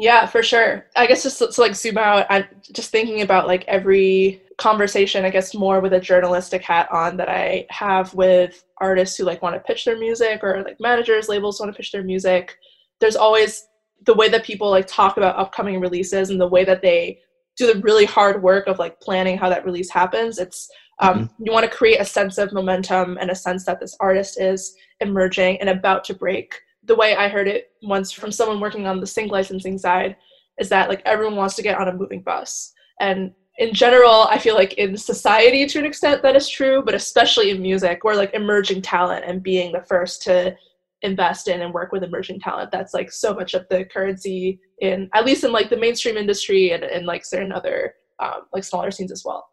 Yeah, 0.01 0.27
for 0.27 0.45
sure. 0.45 0.87
I 0.95 1.07
guess 1.07 1.25
just 1.25 1.41
to, 1.41 1.49
to 1.49 1.61
like 1.61 1.75
zoom 1.75 1.99
out, 1.99 2.27
I'm 2.31 2.45
just 2.73 2.93
thinking 2.93 3.23
about 3.23 3.49
like 3.49 3.65
every 3.67 4.41
conversation, 4.57 5.25
I 5.25 5.31
guess 5.31 5.57
more 5.57 5.81
with 5.81 5.93
a 5.93 5.99
journalistic 5.99 6.63
hat 6.63 6.89
on 6.93 7.17
that 7.17 7.29
I 7.29 7.67
have 7.71 8.15
with 8.15 8.65
artists 8.81 9.17
who 9.17 9.25
like 9.25 9.43
want 9.43 9.57
to 9.57 9.61
pitch 9.61 9.85
their 9.85 9.99
music 9.99 10.45
or 10.45 10.63
like 10.63 10.79
managers, 10.79 11.29
labels 11.29 11.59
want 11.59 11.73
to 11.73 11.77
pitch 11.77 11.91
their 11.91 12.05
music. 12.05 12.57
There's 13.01 13.17
always 13.17 13.67
the 14.07 14.15
way 14.15 14.29
that 14.29 14.45
people 14.45 14.71
like 14.71 14.87
talk 14.87 15.17
about 15.17 15.37
upcoming 15.37 15.81
releases 15.81 16.31
and 16.31 16.41
the 16.41 16.47
way 16.47 16.65
that 16.65 16.81
they 16.81 17.19
do 17.57 17.73
the 17.73 17.81
really 17.81 18.05
hard 18.05 18.41
work 18.41 18.69
of 18.69 18.79
like 18.79 19.01
planning 19.01 19.37
how 19.37 19.49
that 19.49 19.65
release 19.65 19.91
happens. 19.91 20.39
It's 20.39 20.71
um, 21.01 21.25
mm-hmm. 21.25 21.45
you 21.45 21.53
want 21.53 21.69
to 21.69 21.77
create 21.77 22.01
a 22.01 22.05
sense 22.05 22.39
of 22.39 22.53
momentum 22.53 23.19
and 23.21 23.31
a 23.31 23.35
sense 23.35 23.65
that 23.65 23.81
this 23.81 23.97
artist 23.99 24.41
is 24.41 24.77
emerging 25.01 25.61
and 25.61 25.69
about 25.69 26.05
to 26.05 26.15
break 26.15 26.55
the 26.89 26.97
way 26.97 27.15
I 27.15 27.29
heard 27.29 27.47
it 27.47 27.71
once 27.83 28.11
from 28.11 28.33
someone 28.33 28.61
working 28.61 28.87
on 28.87 29.01
the 29.01 29.07
sync 29.07 29.31
licensing 29.31 29.79
side 29.79 30.17
is 30.59 30.69
that 30.71 30.89
like 30.89 31.03
everyone 31.05 31.37
wants 31.37 31.55
to 31.57 31.63
get 31.63 31.79
on 31.79 31.89
a 31.89 31.95
moving 31.95 32.23
bus. 32.23 32.73
And 33.01 33.33
in 33.59 33.75
general, 33.75 34.27
I 34.31 34.39
feel 34.39 34.55
like 34.55 34.75
in 34.75 34.97
society 34.97 35.67
to 35.67 35.79
an 35.79 35.85
extent 35.85 36.23
that 36.23 36.35
is 36.35 36.49
true, 36.49 36.83
but 36.85 36.95
especially 36.95 37.51
in 37.51 37.63
music, 37.63 38.03
we're 38.03 38.15
like 38.15 38.35
emerging 38.35 38.83
talent 38.83 39.25
and 39.27 39.43
being 39.43 39.73
the 39.73 39.83
first 39.83 40.23
to 40.23 40.57
invest 41.03 41.47
in 41.47 41.61
and 41.61 41.73
work 41.73 41.93
with 41.93 42.03
emerging 42.03 42.41
talent. 42.41 42.71
That's 42.73 42.95
like 42.95 43.13
so 43.13 43.35
much 43.35 43.55
of 43.55 43.67
the 43.69 43.85
currency 43.85 44.59
in 44.81 45.09
at 45.13 45.25
least 45.25 45.45
in 45.45 45.53
like 45.53 45.71
the 45.71 45.77
mainstream 45.77 46.17
industry 46.17 46.73
and, 46.73 46.83
and 46.83 47.07
like 47.07 47.25
certain 47.25 47.53
other 47.53 47.95
um, 48.19 48.43
like 48.53 48.65
smaller 48.65 48.91
scenes 48.91 49.13
as 49.13 49.25
well. 49.25 49.49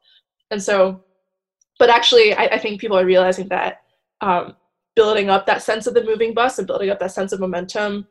And 0.51 0.61
so, 0.61 1.03
but 1.77 1.89
actually, 1.89 2.33
I, 2.33 2.45
I 2.45 2.59
think 2.59 2.79
people 2.79 2.97
are 2.97 3.05
realizing 3.05 3.47
that 3.49 3.81
um, 4.21 4.55
building 4.95 5.29
up 5.29 5.45
that 5.45 5.61
sense 5.61 5.87
of 5.87 5.93
the 5.93 6.03
moving 6.03 6.33
bus 6.33 6.57
and 6.57 6.67
building 6.67 6.89
up 6.89 6.99
that 6.99 7.11
sense 7.11 7.31
of 7.31 7.39
momentum 7.39 8.07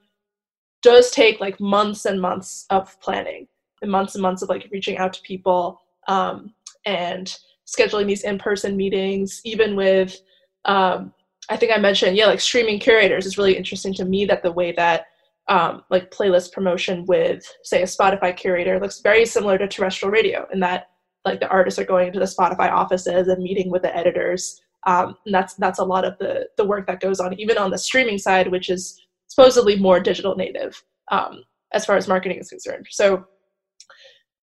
does 0.82 1.10
take 1.10 1.40
like 1.40 1.58
months 1.58 2.04
and 2.04 2.20
months 2.20 2.66
of 2.70 2.98
planning 3.00 3.48
and 3.82 3.90
months 3.90 4.14
and 4.14 4.22
months 4.22 4.42
of 4.42 4.48
like 4.48 4.68
reaching 4.70 4.98
out 4.98 5.12
to 5.14 5.22
people 5.22 5.80
um, 6.08 6.54
and 6.84 7.38
scheduling 7.66 8.06
these 8.06 8.24
in-person 8.24 8.76
meetings 8.76 9.40
even 9.44 9.74
with 9.74 10.20
um, 10.66 11.12
i 11.48 11.56
think 11.56 11.72
i 11.72 11.78
mentioned 11.78 12.16
yeah 12.16 12.26
like 12.26 12.40
streaming 12.40 12.78
curators. 12.78 13.24
Is 13.24 13.38
really 13.38 13.56
interesting 13.56 13.94
to 13.94 14.04
me 14.04 14.26
that 14.26 14.42
the 14.42 14.52
way 14.52 14.72
that 14.72 15.06
um, 15.48 15.82
like 15.90 16.10
playlist 16.10 16.52
promotion 16.52 17.04
with 17.06 17.46
say 17.62 17.82
a 17.82 17.86
spotify 17.86 18.36
curator 18.36 18.78
looks 18.78 19.00
very 19.00 19.24
similar 19.24 19.56
to 19.56 19.66
terrestrial 19.66 20.12
radio 20.12 20.46
in 20.52 20.60
that 20.60 20.88
like 21.24 21.40
the 21.40 21.48
artists 21.48 21.78
are 21.78 21.84
going 21.84 22.08
into 22.08 22.18
the 22.18 22.26
spotify 22.26 22.70
offices 22.70 23.28
and 23.28 23.42
meeting 23.42 23.70
with 23.70 23.82
the 23.82 23.96
editors 23.96 24.60
um, 24.86 25.16
and 25.24 25.34
that's 25.34 25.54
that's 25.54 25.78
a 25.78 25.84
lot 25.84 26.04
of 26.04 26.18
the 26.18 26.48
the 26.56 26.64
work 26.64 26.86
that 26.86 27.00
goes 27.00 27.20
on, 27.20 27.38
even 27.38 27.58
on 27.58 27.70
the 27.70 27.78
streaming 27.78 28.18
side, 28.18 28.50
which 28.50 28.70
is 28.70 29.00
supposedly 29.28 29.76
more 29.78 30.00
digital 30.00 30.36
native 30.36 30.82
um, 31.10 31.42
as 31.72 31.84
far 31.84 31.96
as 31.96 32.08
marketing 32.08 32.38
is 32.38 32.50
concerned. 32.50 32.86
So, 32.90 33.26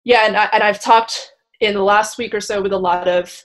yeah, 0.04 0.26
and 0.26 0.36
I, 0.36 0.44
and 0.52 0.62
I've 0.62 0.80
talked 0.80 1.32
in 1.60 1.74
the 1.74 1.82
last 1.82 2.18
week 2.18 2.34
or 2.34 2.40
so 2.40 2.62
with 2.62 2.72
a 2.72 2.78
lot 2.78 3.08
of 3.08 3.44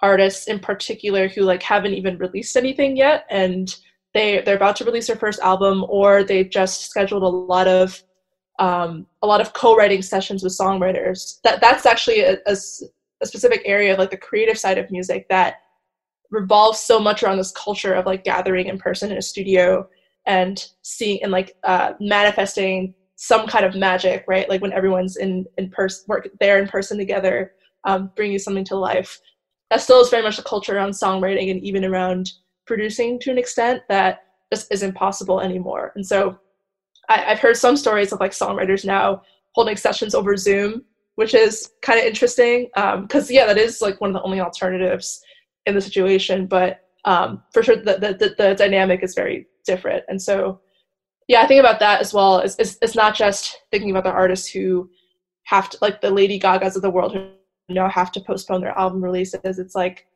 artists 0.00 0.48
in 0.48 0.58
particular 0.58 1.28
who 1.28 1.42
like 1.42 1.62
haven't 1.62 1.94
even 1.94 2.18
released 2.18 2.56
anything 2.56 2.96
yet, 2.96 3.26
and 3.30 3.76
they 4.14 4.42
they're 4.42 4.56
about 4.56 4.76
to 4.76 4.84
release 4.84 5.06
their 5.06 5.16
first 5.16 5.40
album, 5.40 5.84
or 5.88 6.24
they 6.24 6.44
just 6.44 6.90
scheduled 6.90 7.22
a 7.22 7.28
lot 7.28 7.68
of 7.68 8.02
um, 8.58 9.06
a 9.22 9.26
lot 9.26 9.42
of 9.42 9.52
co-writing 9.52 10.00
sessions 10.00 10.42
with 10.42 10.56
songwriters. 10.56 11.40
That 11.42 11.60
that's 11.60 11.84
actually 11.84 12.20
a, 12.20 12.38
a, 12.46 12.56
a 13.20 13.26
specific 13.26 13.60
area 13.66 13.92
of 13.92 13.98
like 13.98 14.10
the 14.10 14.16
creative 14.16 14.58
side 14.58 14.78
of 14.78 14.90
music 14.90 15.28
that 15.28 15.56
revolves 16.30 16.80
so 16.80 16.98
much 16.98 17.22
around 17.22 17.38
this 17.38 17.52
culture 17.52 17.94
of 17.94 18.06
like 18.06 18.24
gathering 18.24 18.66
in 18.66 18.78
person 18.78 19.10
in 19.10 19.18
a 19.18 19.22
studio 19.22 19.88
and 20.26 20.68
seeing 20.82 21.22
and 21.22 21.32
like 21.32 21.56
uh, 21.64 21.92
manifesting 22.00 22.94
some 23.16 23.46
kind 23.46 23.64
of 23.64 23.74
magic, 23.74 24.24
right? 24.28 24.48
Like 24.48 24.60
when 24.60 24.72
everyone's 24.72 25.16
in 25.16 25.46
in 25.56 25.70
person, 25.70 26.04
work 26.08 26.28
there 26.40 26.58
in 26.58 26.68
person 26.68 26.98
together, 26.98 27.52
um, 27.84 28.10
bringing 28.14 28.38
something 28.38 28.64
to 28.64 28.76
life. 28.76 29.20
That 29.70 29.80
still 29.80 30.00
is 30.00 30.10
very 30.10 30.22
much 30.22 30.36
the 30.36 30.42
culture 30.42 30.76
around 30.76 30.90
songwriting 30.90 31.50
and 31.50 31.62
even 31.62 31.84
around 31.84 32.30
producing 32.66 33.18
to 33.20 33.30
an 33.30 33.38
extent 33.38 33.82
that 33.88 34.24
just 34.52 34.70
isn't 34.70 34.94
possible 34.94 35.40
anymore. 35.40 35.92
And 35.96 36.06
so, 36.06 36.38
I, 37.08 37.24
I've 37.32 37.40
heard 37.40 37.56
some 37.56 37.76
stories 37.76 38.12
of 38.12 38.20
like 38.20 38.32
songwriters 38.32 38.84
now 38.84 39.22
holding 39.54 39.76
sessions 39.76 40.14
over 40.14 40.36
Zoom, 40.36 40.84
which 41.14 41.34
is 41.34 41.70
kind 41.82 41.98
of 41.98 42.04
interesting 42.04 42.68
because 42.74 43.30
um, 43.30 43.34
yeah, 43.34 43.46
that 43.46 43.58
is 43.58 43.80
like 43.80 44.00
one 44.00 44.10
of 44.10 44.14
the 44.14 44.22
only 44.22 44.40
alternatives 44.40 45.22
in 45.66 45.74
the 45.74 45.80
situation, 45.80 46.46
but 46.46 46.80
um, 47.04 47.42
for 47.52 47.62
sure 47.62 47.76
the, 47.76 48.16
the, 48.18 48.34
the, 48.36 48.54
dynamic 48.54 49.02
is 49.02 49.14
very 49.14 49.46
different. 49.64 50.04
And 50.08 50.20
so, 50.20 50.60
yeah, 51.28 51.40
I 51.40 51.46
think 51.46 51.60
about 51.60 51.78
that 51.80 52.00
as 52.00 52.12
well. 52.12 52.38
It's, 52.38 52.56
it's, 52.58 52.78
it's 52.82 52.96
not 52.96 53.14
just 53.14 53.62
thinking 53.70 53.90
about 53.90 54.04
the 54.04 54.10
artists 54.10 54.48
who 54.48 54.90
have 55.44 55.70
to, 55.70 55.78
like 55.80 56.00
the 56.00 56.10
Lady 56.10 56.38
Gagas 56.38 56.74
of 56.74 56.82
the 56.82 56.90
world 56.90 57.14
who 57.14 57.30
now 57.68 57.88
have 57.88 58.10
to 58.12 58.20
postpone 58.20 58.60
their 58.60 58.76
album 58.76 59.02
releases. 59.02 59.58
It's 59.58 59.74
like 59.74 60.06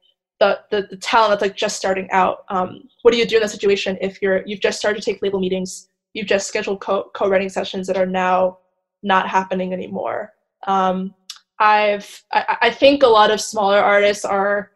the, 0.40 0.60
the, 0.70 0.88
the 0.90 0.96
talent 0.96 1.30
that's 1.30 1.42
like 1.42 1.56
just 1.56 1.76
starting 1.76 2.10
out. 2.10 2.44
Um, 2.48 2.88
what 3.02 3.12
do 3.12 3.18
you 3.18 3.26
do 3.26 3.36
in 3.36 3.42
that 3.42 3.50
situation 3.50 3.96
if 4.00 4.20
you're, 4.20 4.44
you've 4.46 4.60
just 4.60 4.78
started 4.78 5.02
to 5.02 5.12
take 5.12 5.22
label 5.22 5.40
meetings, 5.40 5.88
you've 6.14 6.26
just 6.26 6.48
scheduled 6.48 6.80
co- 6.80 7.10
co-writing 7.14 7.48
sessions 7.48 7.86
that 7.86 7.96
are 7.96 8.06
now 8.06 8.58
not 9.04 9.28
happening 9.28 9.72
anymore? 9.72 10.32
Um, 10.66 11.14
I've, 11.60 12.24
I, 12.32 12.56
I 12.62 12.70
think 12.70 13.02
a 13.02 13.08
lot 13.08 13.30
of 13.30 13.40
smaller 13.40 13.78
artists 13.78 14.24
are 14.24 14.69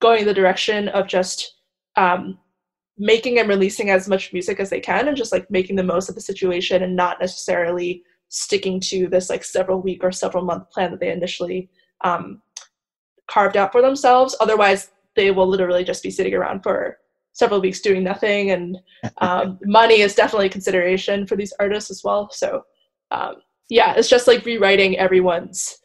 going 0.00 0.20
in 0.20 0.26
the 0.26 0.34
direction 0.34 0.88
of 0.88 1.06
just 1.06 1.56
um, 1.96 2.38
making 2.98 3.38
and 3.38 3.48
releasing 3.48 3.90
as 3.90 4.08
much 4.08 4.32
music 4.32 4.60
as 4.60 4.70
they 4.70 4.80
can 4.80 5.08
and 5.08 5.16
just 5.16 5.32
like 5.32 5.50
making 5.50 5.76
the 5.76 5.82
most 5.82 6.08
of 6.08 6.14
the 6.14 6.20
situation 6.20 6.82
and 6.82 6.94
not 6.94 7.20
necessarily 7.20 8.02
sticking 8.28 8.78
to 8.78 9.08
this 9.08 9.30
like 9.30 9.44
several 9.44 9.80
week 9.80 10.04
or 10.04 10.12
several 10.12 10.44
month 10.44 10.70
plan 10.70 10.90
that 10.90 11.00
they 11.00 11.10
initially 11.10 11.68
um, 12.04 12.40
carved 13.28 13.56
out 13.56 13.72
for 13.72 13.82
themselves. 13.82 14.36
Otherwise 14.40 14.90
they 15.16 15.30
will 15.30 15.46
literally 15.46 15.84
just 15.84 16.02
be 16.02 16.10
sitting 16.10 16.34
around 16.34 16.62
for 16.62 16.98
several 17.32 17.60
weeks 17.60 17.80
doing 17.80 18.04
nothing 18.04 18.50
and 18.50 18.78
um, 19.18 19.58
money 19.64 20.00
is 20.00 20.14
definitely 20.14 20.46
a 20.46 20.50
consideration 20.50 21.26
for 21.26 21.36
these 21.36 21.52
artists 21.58 21.90
as 21.90 22.02
well. 22.04 22.30
So 22.30 22.64
um, 23.10 23.36
yeah 23.70 23.94
it's 23.94 24.08
just 24.08 24.26
like 24.26 24.44
rewriting 24.44 24.98
everyone's 24.98 25.78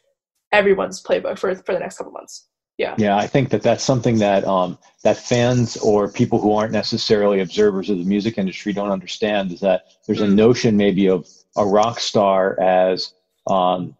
everyone's 0.52 1.02
playbook 1.02 1.38
for 1.38 1.54
for 1.54 1.72
the 1.72 1.80
next 1.80 1.96
couple 1.96 2.12
months 2.12 2.48
yeah 2.78 2.94
yeah 2.98 3.16
i 3.16 3.26
think 3.26 3.50
that 3.50 3.62
that's 3.62 3.84
something 3.84 4.18
that 4.18 4.44
um 4.44 4.78
that 5.02 5.16
fans 5.16 5.76
or 5.78 6.08
people 6.08 6.40
who 6.40 6.52
aren't 6.52 6.72
necessarily 6.72 7.40
observers 7.40 7.88
of 7.90 7.98
the 7.98 8.04
music 8.04 8.38
industry 8.38 8.72
don't 8.72 8.90
understand 8.90 9.52
is 9.52 9.60
that 9.60 9.86
there's 10.06 10.20
mm. 10.20 10.24
a 10.24 10.28
notion 10.28 10.76
maybe 10.76 11.08
of 11.08 11.26
a 11.56 11.64
rock 11.64 12.00
star 12.00 12.58
as 12.60 13.14
um 13.46 13.96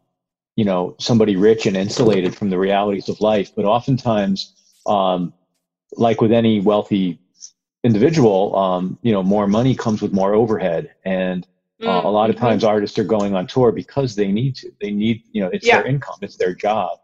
you 0.57 0.65
know 0.65 0.95
somebody 0.99 1.37
rich 1.37 1.67
and 1.67 1.77
insulated 1.77 2.35
from 2.35 2.51
the 2.51 2.59
realities 2.59 3.09
of 3.09 3.21
life 3.21 3.53
but 3.55 3.65
oftentimes 3.65 4.55
um 4.87 5.33
like 5.93 6.21
with 6.21 6.33
any 6.33 6.61
wealthy 6.61 7.19
individual 7.85 8.55
um 8.57 8.99
you 9.03 9.13
know 9.13 9.23
more 9.23 9.47
money 9.47 9.75
comes 9.75 10.03
with 10.03 10.13
more 10.13 10.35
overhead 10.35 10.93
and 11.05 11.47
uh, 11.83 12.01
mm. 12.01 12.05
a 12.05 12.09
lot 12.09 12.31
of 12.31 12.37
mm-hmm. 12.37 12.47
times 12.47 12.65
artists 12.65 12.99
are 12.99 13.05
going 13.05 13.35
on 13.35 13.47
tour 13.47 13.71
because 13.71 14.15
they 14.17 14.33
need 14.33 14.57
to 14.57 14.71
they 14.81 14.91
need 14.91 15.23
you 15.33 15.43
know 15.43 15.49
it's 15.53 15.67
yeah. 15.67 15.77
their 15.77 15.87
income 15.87 16.17
it's 16.21 16.37
their 16.37 16.55
job 16.55 16.99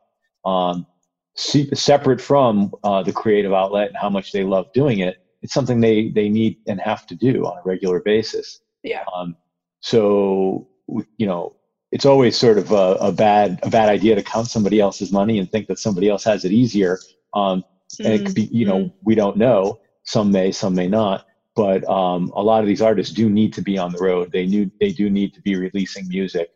um 0.44 0.86
separate 1.34 2.20
from 2.20 2.72
uh, 2.84 3.02
the 3.02 3.12
creative 3.12 3.52
outlet 3.52 3.88
and 3.88 3.96
how 3.96 4.10
much 4.10 4.32
they 4.32 4.44
love 4.44 4.72
doing 4.72 5.00
it, 5.00 5.18
it's 5.42 5.54
something 5.54 5.80
they 5.80 6.08
they 6.10 6.28
need 6.28 6.58
and 6.66 6.80
have 6.80 7.06
to 7.06 7.14
do 7.14 7.44
on 7.44 7.58
a 7.58 7.62
regular 7.64 8.00
basis. 8.00 8.60
Yeah. 8.82 9.04
Um, 9.14 9.36
so 9.80 10.68
you 11.16 11.26
know, 11.26 11.56
it's 11.90 12.06
always 12.06 12.36
sort 12.36 12.58
of 12.58 12.72
a, 12.72 12.96
a, 13.00 13.12
bad 13.12 13.60
a 13.62 13.70
bad 13.70 13.88
idea 13.88 14.14
to 14.14 14.22
count 14.22 14.48
somebody 14.48 14.80
else's 14.80 15.12
money 15.12 15.38
and 15.38 15.50
think 15.50 15.68
that 15.68 15.78
somebody 15.78 16.08
else 16.08 16.24
has 16.24 16.44
it 16.44 16.52
easier. 16.52 16.98
Um, 17.34 17.60
mm-hmm. 17.60 18.06
And 18.06 18.14
it 18.14 18.26
could 18.26 18.34
be, 18.34 18.48
you 18.52 18.66
know, 18.66 18.78
mm-hmm. 18.78 18.96
we 19.04 19.14
don't 19.14 19.36
know. 19.36 19.80
Some 20.04 20.32
may, 20.32 20.52
some 20.52 20.74
may 20.74 20.88
not. 20.88 21.26
But 21.54 21.88
um, 21.88 22.32
a 22.34 22.42
lot 22.42 22.60
of 22.60 22.66
these 22.66 22.80
artists 22.80 23.12
do 23.12 23.28
need 23.28 23.52
to 23.54 23.62
be 23.62 23.76
on 23.76 23.92
the 23.92 23.98
road. 23.98 24.32
They 24.32 24.46
knew 24.46 24.70
they 24.80 24.90
do 24.90 25.10
need 25.10 25.34
to 25.34 25.42
be 25.42 25.54
releasing 25.54 26.08
music. 26.08 26.50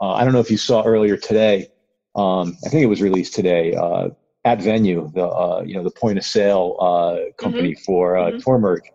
Uh, 0.00 0.12
I 0.12 0.24
don't 0.24 0.34
know 0.34 0.40
if 0.40 0.50
you 0.50 0.58
saw 0.58 0.82
earlier 0.82 1.16
today. 1.16 1.68
Um, 2.14 2.56
I 2.66 2.68
think 2.68 2.82
it 2.82 2.86
was 2.86 3.00
released 3.00 3.34
today. 3.34 3.74
Uh, 3.74 4.10
AtVenu, 4.46 5.12
the 5.14 5.26
uh, 5.26 5.62
you 5.64 5.74
know 5.74 5.84
the 5.84 5.90
point 5.90 6.18
of 6.18 6.24
sale 6.24 6.76
uh, 6.80 7.32
company 7.38 7.72
mm-hmm. 7.72 7.82
for 7.82 8.16
uh, 8.16 8.30
mm-hmm. 8.30 8.38
tour 8.38 8.58
merch, 8.58 8.86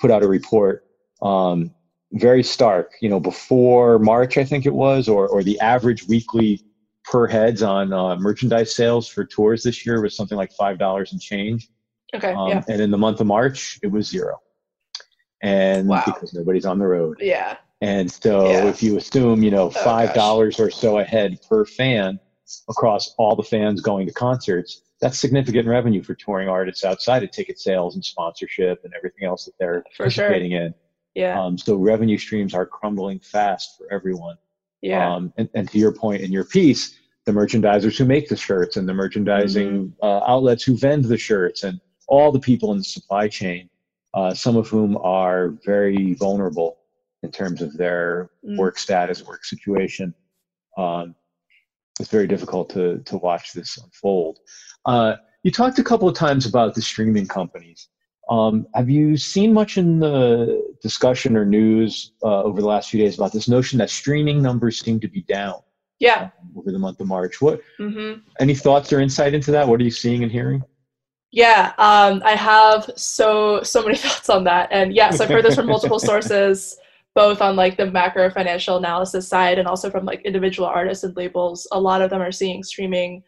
put 0.00 0.10
out 0.10 0.22
a 0.22 0.28
report 0.28 0.84
um, 1.22 1.72
very 2.12 2.42
stark. 2.42 2.92
You 3.00 3.08
know, 3.08 3.20
before 3.20 3.98
March, 3.98 4.36
I 4.36 4.44
think 4.44 4.66
it 4.66 4.74
was, 4.74 5.08
or 5.08 5.28
or 5.28 5.42
the 5.42 5.58
average 5.60 6.06
weekly 6.08 6.62
per 7.04 7.26
heads 7.26 7.62
on 7.62 7.92
uh, 7.92 8.16
merchandise 8.16 8.74
sales 8.74 9.08
for 9.08 9.24
tours 9.24 9.62
this 9.62 9.86
year 9.86 10.00
was 10.00 10.16
something 10.16 10.36
like 10.36 10.52
five 10.52 10.78
dollars 10.78 11.12
and 11.12 11.20
change. 11.20 11.68
Okay. 12.14 12.32
Um, 12.32 12.48
yeah. 12.48 12.62
And 12.68 12.80
in 12.80 12.90
the 12.90 12.98
month 12.98 13.20
of 13.20 13.26
March, 13.26 13.78
it 13.82 13.88
was 13.88 14.08
zero. 14.08 14.40
And 15.42 15.88
wow. 15.88 16.02
because 16.04 16.32
nobody's 16.34 16.64
on 16.64 16.78
the 16.78 16.86
road. 16.86 17.18
Yeah. 17.20 17.58
And 17.80 18.10
so 18.10 18.48
yeah. 18.48 18.64
if 18.66 18.82
you 18.82 18.96
assume, 18.96 19.42
you 19.42 19.50
know, 19.50 19.70
five 19.70 20.14
dollars 20.14 20.58
oh, 20.58 20.64
or 20.64 20.70
so 20.70 20.98
a 20.98 21.04
head 21.04 21.38
per 21.48 21.64
fan 21.64 22.18
across 22.68 23.14
all 23.18 23.36
the 23.36 23.42
fans 23.42 23.80
going 23.80 24.06
to 24.06 24.12
concerts, 24.12 24.82
that's 25.00 25.18
significant 25.18 25.68
revenue 25.68 26.02
for 26.02 26.14
touring 26.14 26.48
artists 26.48 26.84
outside 26.84 27.22
of 27.22 27.30
ticket 27.30 27.58
sales 27.58 27.94
and 27.94 28.04
sponsorship 28.04 28.80
and 28.84 28.92
everything 28.96 29.24
else 29.24 29.44
that 29.44 29.52
they're 29.58 29.82
for 29.94 30.04
participating 30.04 30.52
sure. 30.52 30.62
in. 30.62 30.74
Yeah. 31.14 31.42
Um, 31.42 31.58
so 31.58 31.76
revenue 31.76 32.18
streams 32.18 32.54
are 32.54 32.66
crumbling 32.66 33.20
fast 33.20 33.76
for 33.76 33.92
everyone. 33.92 34.36
Yeah. 34.82 35.14
Um, 35.14 35.32
and, 35.36 35.48
and 35.54 35.68
to 35.70 35.78
your 35.78 35.92
point 35.92 36.22
in 36.22 36.32
your 36.32 36.44
piece, 36.44 36.98
the 37.24 37.32
merchandisers 37.32 37.98
who 37.98 38.04
make 38.04 38.28
the 38.28 38.36
shirts 38.36 38.76
and 38.76 38.88
the 38.88 38.94
merchandising 38.94 39.88
mm-hmm. 39.88 40.04
uh, 40.04 40.20
outlets 40.26 40.62
who 40.62 40.76
vend 40.76 41.04
the 41.04 41.18
shirts 41.18 41.64
and 41.64 41.80
all 42.08 42.30
the 42.30 42.40
people 42.40 42.72
in 42.72 42.78
the 42.78 42.84
supply 42.84 43.28
chain, 43.28 43.68
uh, 44.14 44.32
some 44.32 44.56
of 44.56 44.68
whom 44.68 44.96
are 44.98 45.54
very 45.64 46.14
vulnerable 46.14 46.78
in 47.22 47.30
terms 47.30 47.60
of 47.60 47.76
their 47.76 48.30
mm. 48.44 48.56
work 48.56 48.78
status, 48.78 49.24
work 49.24 49.44
situation. 49.44 50.14
Um, 50.78 51.14
it's 51.98 52.10
very 52.10 52.26
difficult 52.26 52.70
to 52.70 52.98
to 53.06 53.16
watch 53.16 53.52
this 53.52 53.78
unfold. 53.78 54.38
Uh, 54.86 55.16
you 55.42 55.50
talked 55.50 55.78
a 55.78 55.84
couple 55.84 56.08
of 56.08 56.14
times 56.14 56.46
about 56.46 56.74
the 56.74 56.82
streaming 56.82 57.26
companies. 57.26 57.88
Um, 58.28 58.66
have 58.74 58.90
you 58.90 59.16
seen 59.16 59.52
much 59.52 59.78
in 59.78 60.00
the 60.00 60.74
discussion 60.82 61.36
or 61.36 61.44
news 61.44 62.12
uh, 62.22 62.42
over 62.42 62.60
the 62.60 62.66
last 62.66 62.90
few 62.90 63.00
days 63.00 63.16
about 63.16 63.32
this 63.32 63.48
notion 63.48 63.78
that 63.78 63.90
streaming 63.90 64.42
numbers 64.42 64.80
seem 64.80 64.98
to 65.00 65.08
be 65.08 65.22
down? 65.22 65.60
Yeah. 65.98 66.30
Over 66.56 66.72
the 66.72 66.78
month 66.78 67.00
of 67.00 67.06
March, 67.06 67.40
what? 67.40 67.60
Mm-hmm. 67.78 68.20
Any 68.40 68.54
thoughts 68.54 68.92
or 68.92 69.00
insight 69.00 69.34
into 69.34 69.50
that? 69.52 69.66
What 69.68 69.80
are 69.80 69.84
you 69.84 69.90
seeing 69.90 70.22
and 70.22 70.32
hearing? 70.32 70.64
Yeah, 71.30 71.72
um, 71.78 72.22
I 72.24 72.34
have 72.34 72.90
so 72.96 73.62
so 73.62 73.82
many 73.82 73.96
thoughts 73.96 74.30
on 74.30 74.44
that, 74.44 74.68
and 74.70 74.94
yes, 74.94 75.20
I've 75.20 75.28
heard 75.28 75.44
this 75.44 75.56
from 75.56 75.66
multiple 75.66 75.98
sources 76.10 76.76
both 77.16 77.40
on 77.40 77.56
like 77.56 77.78
the 77.78 77.90
macro 77.90 78.30
financial 78.30 78.76
analysis 78.76 79.26
side 79.26 79.58
and 79.58 79.66
also 79.66 79.90
from 79.90 80.04
like 80.04 80.20
individual 80.20 80.68
artists 80.68 81.02
and 81.02 81.16
labels 81.16 81.66
a 81.72 81.80
lot 81.80 82.02
of 82.02 82.10
them 82.10 82.20
are 82.20 82.30
seeing 82.30 82.62
streaming 82.62 83.22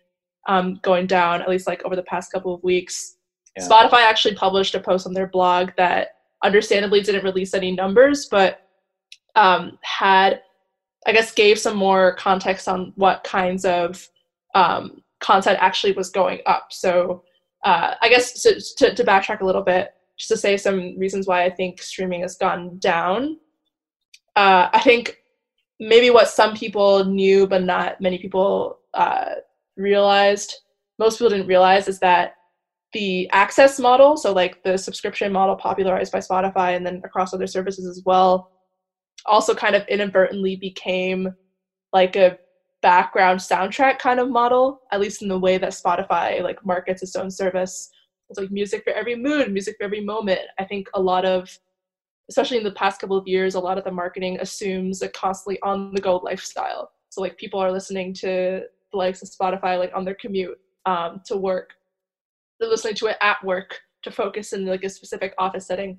um, 0.48 0.80
going 0.82 1.06
down 1.06 1.40
at 1.40 1.48
least 1.48 1.66
like 1.66 1.84
over 1.84 1.94
the 1.94 2.02
past 2.02 2.32
couple 2.32 2.52
of 2.52 2.62
weeks. 2.64 3.16
Yeah. 3.56 3.68
spotify 3.68 4.02
actually 4.02 4.34
published 4.34 4.74
a 4.74 4.80
post 4.80 5.06
on 5.06 5.14
their 5.14 5.26
blog 5.26 5.70
that 5.76 6.16
understandably 6.42 7.00
didn't 7.00 7.24
release 7.24 7.54
any 7.54 7.72
numbers 7.72 8.26
but 8.30 8.68
um, 9.36 9.78
had 9.82 10.42
i 11.06 11.12
guess 11.12 11.32
gave 11.32 11.58
some 11.58 11.76
more 11.76 12.14
context 12.16 12.68
on 12.68 12.92
what 12.96 13.24
kinds 13.24 13.64
of 13.64 14.08
um, 14.54 15.02
content 15.20 15.58
actually 15.60 15.92
was 15.92 16.10
going 16.10 16.40
up. 16.46 16.68
So 16.70 17.24
uh, 17.64 17.94
i 18.00 18.08
guess 18.08 18.42
to, 18.42 18.60
to, 18.78 18.94
to 18.94 19.04
backtrack 19.04 19.40
a 19.40 19.44
little 19.44 19.62
bit 19.62 19.94
just 20.16 20.28
to 20.28 20.36
say 20.36 20.56
some 20.56 20.98
reasons 20.98 21.26
why 21.26 21.44
i 21.44 21.50
think 21.50 21.82
streaming 21.82 22.22
has 22.22 22.36
gone 22.36 22.78
down. 22.78 23.38
Uh, 24.36 24.68
I 24.72 24.80
think 24.80 25.16
maybe 25.80 26.10
what 26.10 26.28
some 26.28 26.54
people 26.54 27.04
knew 27.04 27.46
but 27.46 27.64
not 27.64 28.00
many 28.00 28.18
people 28.18 28.78
uh, 28.94 29.34
realized, 29.78 30.54
most 30.98 31.18
people 31.18 31.30
didn't 31.30 31.46
realize, 31.46 31.88
is 31.88 31.98
that 32.00 32.34
the 32.92 33.28
access 33.30 33.78
model, 33.78 34.16
so 34.16 34.32
like 34.32 34.62
the 34.62 34.76
subscription 34.76 35.32
model 35.32 35.56
popularized 35.56 36.12
by 36.12 36.18
Spotify 36.18 36.76
and 36.76 36.84
then 36.84 37.00
across 37.04 37.32
other 37.32 37.46
services 37.46 37.86
as 37.86 38.02
well, 38.04 38.50
also 39.26 39.54
kind 39.54 39.74
of 39.74 39.86
inadvertently 39.88 40.56
became 40.56 41.34
like 41.92 42.16
a 42.16 42.38
background 42.82 43.40
soundtrack 43.40 43.98
kind 43.98 44.20
of 44.20 44.30
model, 44.30 44.82
at 44.92 45.00
least 45.00 45.22
in 45.22 45.28
the 45.28 45.38
way 45.38 45.58
that 45.58 45.70
Spotify 45.70 46.42
like 46.42 46.64
markets 46.64 47.02
its 47.02 47.16
own 47.16 47.30
service. 47.30 47.90
It's 48.30 48.38
like 48.38 48.50
music 48.50 48.84
for 48.84 48.92
every 48.92 49.16
mood, 49.16 49.52
music 49.52 49.76
for 49.78 49.84
every 49.84 50.02
moment. 50.02 50.40
I 50.58 50.64
think 50.64 50.88
a 50.94 51.00
lot 51.00 51.24
of 51.24 51.58
especially 52.30 52.58
in 52.58 52.64
the 52.64 52.72
past 52.72 53.00
couple 53.00 53.16
of 53.16 53.26
years, 53.26 53.54
a 53.54 53.60
lot 53.60 53.78
of 53.78 53.84
the 53.84 53.90
marketing 53.90 54.38
assumes 54.40 55.00
a 55.02 55.08
constantly 55.08 55.58
on 55.62 55.94
the 55.94 56.00
go 56.00 56.18
lifestyle. 56.18 56.90
So 57.08 57.22
like 57.22 57.38
people 57.38 57.58
are 57.58 57.72
listening 57.72 58.12
to 58.14 58.62
likes 58.92 59.22
of 59.22 59.28
Spotify 59.28 59.78
like 59.78 59.92
on 59.94 60.04
their 60.04 60.14
commute 60.14 60.58
um, 60.86 61.20
to 61.26 61.36
work. 61.36 61.70
They're 62.58 62.68
listening 62.68 62.94
to 62.96 63.06
it 63.06 63.16
at 63.20 63.42
work 63.44 63.80
to 64.02 64.10
focus 64.10 64.52
in 64.52 64.66
like 64.66 64.84
a 64.84 64.90
specific 64.90 65.34
office 65.38 65.66
setting. 65.66 65.98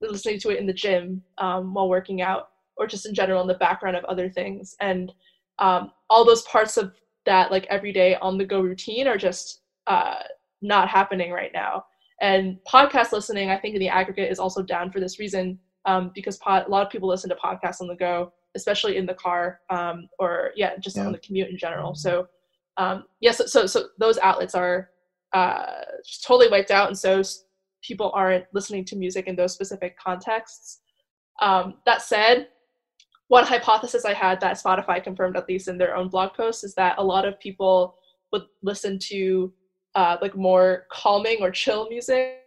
They're 0.00 0.10
listening 0.10 0.40
to 0.40 0.50
it 0.50 0.58
in 0.58 0.66
the 0.66 0.72
gym 0.72 1.22
um, 1.38 1.74
while 1.74 1.88
working 1.88 2.22
out, 2.22 2.48
or 2.76 2.86
just 2.86 3.06
in 3.06 3.14
general 3.14 3.42
in 3.42 3.48
the 3.48 3.54
background 3.54 3.96
of 3.96 4.04
other 4.04 4.30
things. 4.30 4.74
And 4.80 5.12
um, 5.58 5.92
all 6.08 6.24
those 6.24 6.42
parts 6.42 6.76
of 6.76 6.94
that 7.26 7.50
like 7.50 7.66
everyday 7.66 8.16
on 8.16 8.38
the 8.38 8.46
go 8.46 8.60
routine 8.60 9.06
are 9.06 9.18
just 9.18 9.60
uh, 9.86 10.22
not 10.62 10.88
happening 10.88 11.32
right 11.32 11.52
now. 11.52 11.84
And 12.20 12.58
podcast 12.70 13.12
listening, 13.12 13.50
I 13.50 13.58
think 13.58 13.74
in 13.74 13.80
the 13.80 13.88
aggregate, 13.88 14.30
is 14.30 14.38
also 14.38 14.62
down 14.62 14.90
for 14.90 15.00
this 15.00 15.18
reason 15.18 15.58
um, 15.86 16.12
because 16.14 16.36
pod, 16.38 16.66
a 16.66 16.70
lot 16.70 16.84
of 16.84 16.92
people 16.92 17.08
listen 17.08 17.30
to 17.30 17.36
podcasts 17.36 17.80
on 17.80 17.88
the 17.88 17.94
go, 17.94 18.32
especially 18.54 18.96
in 18.96 19.06
the 19.06 19.14
car 19.14 19.60
um, 19.70 20.08
or 20.18 20.50
yeah, 20.56 20.76
just 20.78 20.96
yeah. 20.96 21.06
on 21.06 21.12
the 21.12 21.18
commute 21.18 21.50
in 21.50 21.58
general. 21.58 21.94
So 21.94 22.28
um, 22.76 23.04
yes, 23.20 23.40
yeah, 23.40 23.46
so, 23.46 23.46
so, 23.46 23.66
so 23.66 23.88
those 23.98 24.18
outlets 24.18 24.54
are 24.54 24.90
uh, 25.32 25.66
just 26.04 26.24
totally 26.24 26.48
wiped 26.48 26.70
out, 26.70 26.88
and 26.88 26.98
so 26.98 27.22
people 27.82 28.10
aren't 28.14 28.44
listening 28.52 28.84
to 28.86 28.96
music 28.96 29.26
in 29.26 29.36
those 29.36 29.52
specific 29.52 29.98
contexts. 29.98 30.80
Um, 31.40 31.74
that 31.86 32.02
said, 32.02 32.48
one 33.28 33.44
hypothesis 33.44 34.04
I 34.04 34.12
had 34.12 34.40
that 34.40 34.56
Spotify 34.56 35.02
confirmed, 35.02 35.36
at 35.36 35.48
least 35.48 35.68
in 35.68 35.78
their 35.78 35.94
own 35.94 36.08
blog 36.08 36.34
post, 36.34 36.64
is 36.64 36.74
that 36.74 36.98
a 36.98 37.04
lot 37.04 37.26
of 37.26 37.38
people 37.38 37.96
would 38.32 38.42
listen 38.62 38.98
to 38.98 39.52
uh, 39.94 40.16
like 40.20 40.36
more 40.36 40.86
calming 40.90 41.38
or 41.40 41.50
chill 41.50 41.88
music 41.88 42.38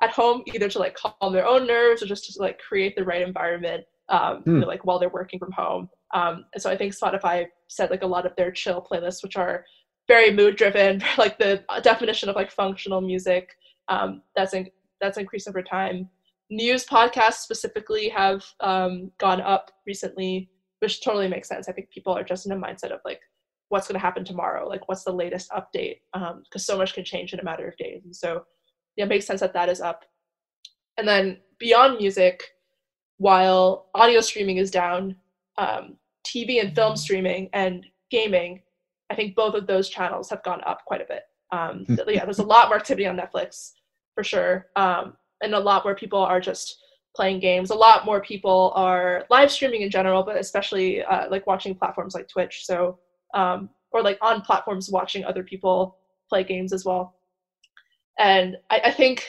at 0.00 0.10
home 0.10 0.42
either 0.52 0.68
to 0.68 0.78
like 0.78 0.94
calm 0.94 1.32
their 1.32 1.46
own 1.46 1.66
nerves 1.66 2.02
or 2.02 2.06
just 2.06 2.32
to 2.32 2.42
like 2.42 2.58
create 2.58 2.96
the 2.96 3.04
right 3.04 3.22
environment 3.22 3.84
um, 4.08 4.42
hmm. 4.42 4.60
like 4.62 4.84
while 4.84 4.98
they're 4.98 5.08
working 5.08 5.38
from 5.38 5.52
home. 5.52 5.88
Um, 6.14 6.44
and 6.52 6.62
so 6.62 6.68
i 6.68 6.76
think 6.76 6.92
spotify 6.92 7.46
said 7.68 7.88
like 7.88 8.02
a 8.02 8.06
lot 8.06 8.26
of 8.26 8.36
their 8.36 8.50
chill 8.50 8.86
playlists 8.86 9.22
which 9.22 9.38
are 9.38 9.64
very 10.08 10.30
mood 10.30 10.56
driven 10.56 11.02
like 11.18 11.38
the 11.38 11.64
definition 11.82 12.28
of 12.28 12.36
like 12.36 12.50
functional 12.50 13.00
music 13.00 13.48
um, 13.88 14.22
that's 14.36 14.54
in, 14.54 14.70
that's 15.00 15.18
increased 15.18 15.48
over 15.48 15.62
time. 15.62 16.08
News 16.50 16.84
podcasts 16.84 17.40
specifically 17.40 18.08
have 18.08 18.44
um, 18.60 19.10
gone 19.18 19.40
up 19.40 19.70
recently 19.86 20.48
which 20.80 21.00
totally 21.00 21.28
makes 21.28 21.46
sense. 21.46 21.68
I 21.68 21.72
think 21.72 21.90
people 21.90 22.12
are 22.12 22.24
just 22.24 22.44
in 22.44 22.50
a 22.50 22.56
mindset 22.56 22.90
of 22.90 22.98
like 23.04 23.20
what's 23.68 23.86
going 23.86 23.94
to 23.94 24.04
happen 24.04 24.24
tomorrow? 24.24 24.68
Like 24.68 24.88
what's 24.88 25.04
the 25.04 25.12
latest 25.12 25.48
update? 25.50 25.98
Because 26.12 26.32
um, 26.32 26.58
so 26.58 26.76
much 26.76 26.92
can 26.92 27.04
change 27.04 27.32
in 27.32 27.38
a 27.38 27.44
matter 27.44 27.68
of 27.68 27.76
days. 27.76 28.02
And 28.04 28.14
so 28.14 28.42
yeah, 28.96 29.04
it 29.04 29.08
makes 29.08 29.24
sense 29.24 29.40
that 29.40 29.54
that 29.54 29.68
is 29.68 29.80
up. 29.80 30.04
And 30.98 31.06
then 31.06 31.38
beyond 31.60 31.98
music, 31.98 32.42
while 33.22 33.86
audio 33.94 34.20
streaming 34.20 34.56
is 34.56 34.70
down, 34.70 35.16
um, 35.58 35.96
TV 36.24 36.60
and 36.60 36.74
film 36.74 36.96
streaming 36.96 37.48
and 37.52 37.86
gaming, 38.10 38.60
I 39.10 39.14
think 39.14 39.34
both 39.34 39.54
of 39.54 39.66
those 39.66 39.88
channels 39.88 40.28
have 40.30 40.42
gone 40.42 40.62
up 40.64 40.84
quite 40.86 41.00
a 41.00 41.06
bit. 41.06 41.22
Um, 41.52 41.84
yeah, 42.08 42.24
there's 42.24 42.38
a 42.38 42.44
lot 42.44 42.68
more 42.68 42.76
activity 42.76 43.06
on 43.06 43.16
Netflix 43.16 43.72
for 44.14 44.24
sure, 44.24 44.66
um, 44.76 45.16
and 45.42 45.54
a 45.54 45.60
lot 45.60 45.84
more 45.84 45.94
people 45.94 46.18
are 46.18 46.40
just 46.40 46.78
playing 47.14 47.40
games. 47.40 47.70
A 47.70 47.74
lot 47.74 48.04
more 48.04 48.20
people 48.20 48.72
are 48.74 49.24
live 49.30 49.50
streaming 49.50 49.82
in 49.82 49.90
general, 49.90 50.22
but 50.22 50.36
especially 50.36 51.02
uh, 51.04 51.28
like 51.30 51.46
watching 51.46 51.74
platforms 51.74 52.14
like 52.14 52.28
Twitch. 52.28 52.64
So, 52.64 52.98
um, 53.34 53.68
or 53.92 54.02
like 54.02 54.18
on 54.22 54.40
platforms 54.40 54.90
watching 54.90 55.24
other 55.24 55.42
people 55.44 55.98
play 56.28 56.42
games 56.42 56.72
as 56.72 56.84
well 56.84 57.14
and 58.18 58.56
I, 58.70 58.80
I 58.86 58.90
think 58.90 59.24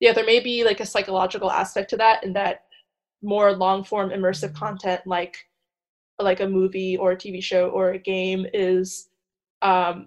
yeah 0.00 0.12
there 0.12 0.24
may 0.24 0.40
be 0.40 0.64
like 0.64 0.80
a 0.80 0.86
psychological 0.86 1.50
aspect 1.50 1.90
to 1.90 1.96
that 1.98 2.24
in 2.24 2.32
that 2.34 2.64
more 3.22 3.52
long 3.52 3.84
form 3.84 4.10
immersive 4.10 4.54
content 4.54 5.00
like 5.06 5.46
like 6.18 6.40
a 6.40 6.48
movie 6.48 6.96
or 6.96 7.12
a 7.12 7.16
tv 7.16 7.42
show 7.42 7.68
or 7.70 7.92
a 7.92 7.98
game 7.98 8.46
is 8.52 9.08
um 9.62 10.06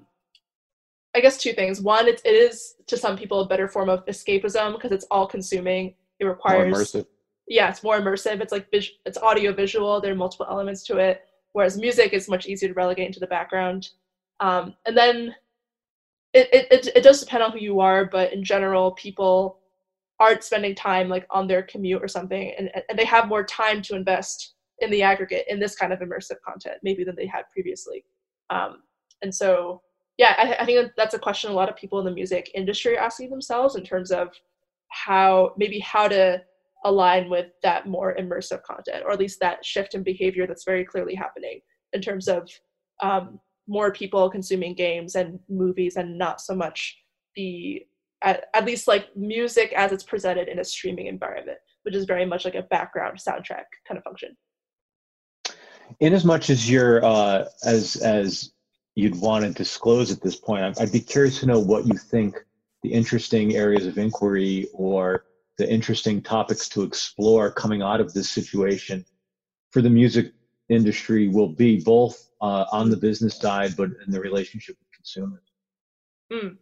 i 1.16 1.20
guess 1.20 1.38
two 1.38 1.54
things. 1.54 1.82
One 1.82 2.08
it, 2.08 2.22
it 2.26 2.34
is 2.34 2.76
to 2.88 2.98
some 2.98 3.18
people 3.18 3.42
a 3.42 3.48
better 3.48 3.68
form 3.68 3.90
of 3.90 4.06
escapism 4.06 4.74
because 4.74 4.92
it's 4.92 5.06
all 5.12 5.28
consuming. 5.28 5.94
It 6.20 6.26
requires 6.26 6.72
more 6.72 6.82
immersive. 6.82 7.06
yeah 7.48 7.70
it's 7.70 7.84
more 7.84 8.00
immersive. 8.00 8.42
It's 8.42 8.52
like 8.52 8.70
vis- 8.72 8.92
it's 9.06 9.18
audio 9.18 9.54
visual 9.54 10.02
there 10.02 10.12
are 10.12 10.16
multiple 10.16 10.48
elements 10.50 10.84
to 10.86 10.98
it 10.98 11.24
whereas 11.54 11.78
music 11.78 12.14
is 12.14 12.28
much 12.28 12.48
easier 12.48 12.70
to 12.70 12.76
relegate 12.76 13.08
into 13.08 13.20
the 13.20 13.28
background. 13.28 13.90
Um, 14.40 14.76
and 14.86 14.98
then 14.98 15.36
it, 16.34 16.50
it, 16.52 16.88
it 16.96 17.04
does 17.04 17.20
depend 17.20 17.44
on 17.44 17.52
who 17.52 17.60
you 17.60 17.80
are, 17.80 18.06
but 18.06 18.34
in 18.34 18.44
general, 18.44 18.92
people 18.92 19.60
aren't 20.24 20.44
spending 20.50 20.76
time 20.90 21.08
like 21.16 21.26
on 21.38 21.46
their 21.48 21.64
commute 21.72 22.04
or 22.06 22.12
something, 22.18 22.46
and, 22.58 22.66
and 22.90 22.98
they 22.98 23.10
have 23.16 23.28
more 23.34 23.46
time 23.64 23.80
to 23.84 23.96
invest 24.02 24.38
in 24.84 24.90
the 24.92 25.04
aggregate 25.12 25.46
in 25.50 25.60
this 25.60 25.76
kind 25.76 25.92
of 25.94 26.00
immersive 26.00 26.40
content 26.48 26.78
maybe 26.88 27.04
than 27.04 27.18
they 27.18 27.30
had 27.36 27.44
previously. 27.54 28.00
Um, 28.50 28.72
and 29.22 29.34
so, 29.42 29.82
yeah, 30.18 30.34
I, 30.38 30.46
I 30.62 30.66
think 30.66 30.92
that's 31.00 31.18
a 31.20 31.26
question 31.28 31.52
a 31.52 31.60
lot 31.62 31.70
of 31.72 31.76
people 31.76 32.00
in 32.00 32.06
the 32.06 32.20
music 32.22 32.46
industry 32.62 32.98
are 32.98 33.06
asking 33.10 33.30
themselves 33.30 33.76
in 33.76 33.84
terms 33.84 34.12
of 34.12 34.28
how 34.90 35.54
maybe 35.58 35.80
how 35.80 36.08
to 36.08 36.42
align 36.86 37.30
with 37.30 37.48
that 37.62 37.88
more 37.88 38.16
immersive 38.22 38.62
content, 38.64 39.04
or 39.06 39.12
at 39.12 39.20
least 39.20 39.40
that 39.40 39.66
shift 39.66 39.96
in 39.96 40.04
behavior 40.04 40.46
that's 40.48 40.66
very 40.72 40.86
clearly 40.92 41.16
happening 41.16 41.60
in 41.94 42.02
terms 42.02 42.28
of 42.28 42.50
um, 43.02 43.40
more 43.68 43.92
people 43.92 44.30
consuming 44.30 44.74
games 44.76 45.16
and 45.16 45.40
movies, 45.48 45.96
and 45.96 46.18
not 46.18 46.42
so 46.42 46.54
much 46.54 46.80
the 47.36 47.86
at, 48.24 48.46
at 48.54 48.66
least 48.66 48.88
like 48.88 49.16
music 49.16 49.74
as 49.74 49.92
it's 49.92 50.04
presented 50.04 50.48
in 50.48 50.60
a 50.60 50.64
streaming 50.64 51.08
environment, 51.08 51.58
which 51.84 51.96
is 51.96 52.06
very 52.06 52.26
much 52.26 52.46
like 52.46 52.56
a 52.56 52.64
background 52.64 53.18
soundtrack 53.18 53.66
kind 53.88 53.98
of 53.98 54.04
function. 54.04 54.36
In 56.00 56.14
as 56.14 56.24
much 56.24 56.50
as 56.50 56.70
you're 56.70 57.04
uh, 57.04 57.46
as 57.66 57.98
as 57.98 58.54
you'd 58.96 59.20
want 59.20 59.44
to 59.44 59.52
disclose 59.52 60.12
at 60.12 60.22
this 60.22 60.36
point, 60.36 60.80
I'd 60.80 60.92
be 60.92 61.00
curious 61.00 61.40
to 61.42 61.46
know 61.46 61.60
what 61.60 61.86
you 61.86 61.96
think 61.96 62.36
the 62.84 62.92
interesting 62.92 63.56
areas 63.56 63.86
of 63.86 63.98
inquiry 63.98 64.68
or 64.74 65.26
the 65.58 65.70
interesting 65.70 66.22
topics 66.22 66.68
to 66.70 66.84
explore 66.84 67.52
coming 67.52 67.82
out 67.82 68.02
of 68.02 68.14
this 68.14 68.30
situation 68.30 69.06
for 69.72 69.82
the 69.82 69.90
music 69.90 70.34
industry 70.70 71.28
will 71.28 71.50
be 71.50 71.80
both 71.82 72.30
uh, 72.42 72.66
on 72.72 72.90
the 72.90 72.98
business 72.98 73.38
side 73.38 73.76
but 73.78 73.90
in 74.06 74.12
the 74.12 74.20
relationship 74.20 74.76
with 74.80 74.92
consumers 74.92 75.44
mm. 76.32 76.58